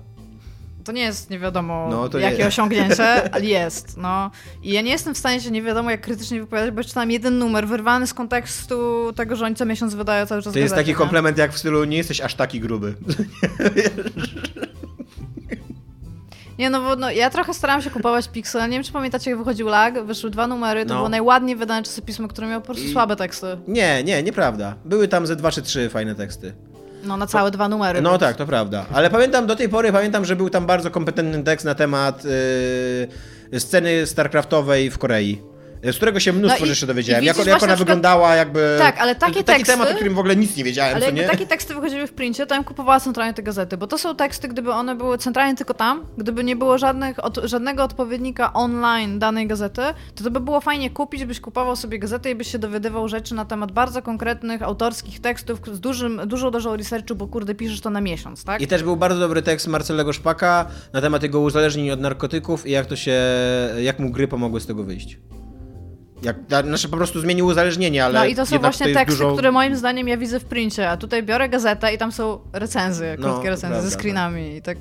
[0.86, 3.96] To nie jest nie wiadomo No, jakie osiągnięcie, ale jest.
[3.96, 4.30] No.
[4.62, 7.38] I ja nie jestem w stanie się nie wiadomo jak krytycznie wypowiadać, bo czytałem jeden
[7.38, 10.80] numer wyrwany z kontekstu tego, że oni co miesiąc wydają cały czas to jest gazety,
[10.82, 10.96] taki nie?
[10.96, 12.94] komplement jak w stylu nie jesteś aż taki gruby.
[16.58, 18.62] Nie, no bo no, ja trochę starałam się kupować Pixel.
[18.62, 20.96] Nie wiem, czy pamiętacie, jak wychodził lag, wyszły dwa numery, to No.
[20.96, 23.46] było najładniej wydane czasopismo, które miało po prostu słabe teksty.
[23.68, 24.74] Nie, nie, nieprawda.
[24.84, 26.52] Były tam ze dwa czy trzy fajne teksty.
[27.06, 28.00] No, na całe dwa numery.
[28.02, 28.86] No więc- tak, to prawda.
[28.92, 32.24] Ale pamiętam, do tej pory pamiętam, że był tam bardzo kompetentny tekst na temat
[33.50, 35.42] yy, sceny StarCraftowej w Korei.
[35.82, 37.24] Z którego się mnóstwo No i- rzeczy dowiedziałem.
[37.24, 38.76] Jak, jak ona na przykład- wyglądała, jakby.
[38.78, 41.20] Tak, ale takie Taki teksty- temat, o którym w ogóle nic nie wiedziałem, Ale jakby
[41.20, 41.26] nie?
[41.28, 44.48] takie teksty wychodziły w princie, to ja kupowała centralnie te gazety, bo to są teksty,
[44.48, 49.46] gdyby one były centralnie tylko tam, gdyby nie było żadnych, od, żadnego odpowiednika online danej
[49.46, 49.82] gazety,
[50.14, 53.34] to to by było fajnie kupić, byś kupował sobie gazetę i byś się dowiadywał rzeczy
[53.34, 57.90] na temat bardzo konkretnych, autorskich tekstów z dużym, dużą dozą researchu, bo kurde, piszesz to
[57.90, 58.60] na miesiąc, tak?
[58.60, 62.70] I też był bardzo dobry tekst Marcelego Szpaka na temat jego uzależnień od narkotyków i
[62.70, 63.20] jak to się,
[63.82, 65.18] jak mu gry pomogły z tego wyjść.
[66.22, 66.36] Jak,
[66.66, 69.32] znaczy po prostu zmienił uzależnienie, ale No i to są właśnie jest teksty, dużo...
[69.32, 73.16] które moim zdaniem ja widzę w princie, a tutaj biorę gazetę i tam są recenzje,
[73.18, 74.78] No, krótkie to recenzje prawda, ze screenami i tak...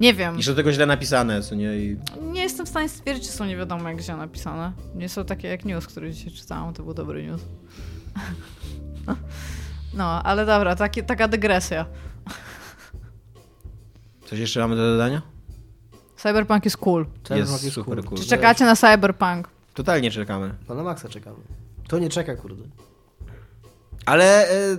[0.00, 0.38] Nie wiem.
[0.38, 1.76] I do tego źle napisane, co nie?
[1.76, 1.96] I...
[2.22, 4.72] Nie jestem w stanie stwierdzić, czy są nie wiadomo jak źle napisane.
[4.94, 7.40] Nie są takie jak news, który dzisiaj czytałam, to był dobry news.
[9.94, 11.86] No, ale dobra, taki, taka dygresja.
[14.26, 15.22] Coś jeszcze mamy do dodania?
[16.16, 17.06] Cyberpunk jest cool.
[17.30, 18.08] Jest jest super cool.
[18.08, 18.18] cool.
[18.20, 19.48] Czy czekacie na Cyberpunk?
[19.74, 20.54] Totalnie czekamy.
[20.68, 21.36] No na maksa czekamy.
[21.88, 22.62] To nie czeka, kurde.
[24.06, 24.76] Ale e,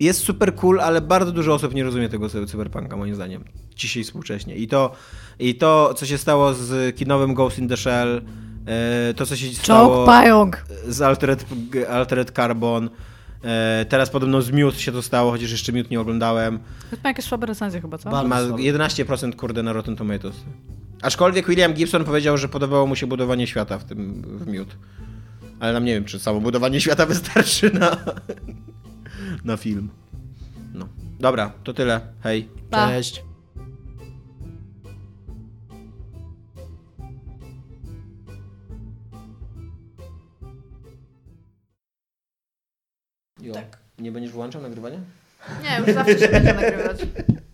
[0.00, 3.44] jest super cool, ale bardzo dużo osób nie rozumie tego cy- cyberpunka, moim zdaniem.
[3.76, 4.54] Dzisiaj współcześnie.
[4.56, 4.92] I to,
[5.38, 8.22] I to co się stało z kinowym Ghost in the Shell,
[8.66, 10.64] e, to co się stało pająk!
[10.88, 11.44] z Altered,
[11.90, 12.90] Altered Carbon,
[13.44, 16.58] e, teraz podobno z Mute się to stało, chociaż jeszcze Mute nie oglądałem.
[16.90, 18.10] Chyba jakieś słabe recenzje chyba, co?
[18.10, 18.62] Ma słabe.
[18.62, 20.36] 11% kurde na Rotten Tomatoes.
[21.02, 24.74] Aczkolwiek William Gibson powiedział, że podobało mu się budowanie świata w tym w Mute.
[25.60, 27.96] Ale nam nie wiem, czy samo budowanie świata wystarczy na,
[29.44, 29.88] na film.
[30.74, 30.88] No.
[31.20, 32.00] Dobra, to tyle.
[32.22, 32.48] Hej.
[32.70, 32.88] Pa.
[32.88, 33.24] Cześć.
[43.40, 43.54] Jo.
[43.98, 44.98] Nie będziesz włączał nagrywania?
[45.62, 47.00] Nie, już zawsze się będzie nagrywać.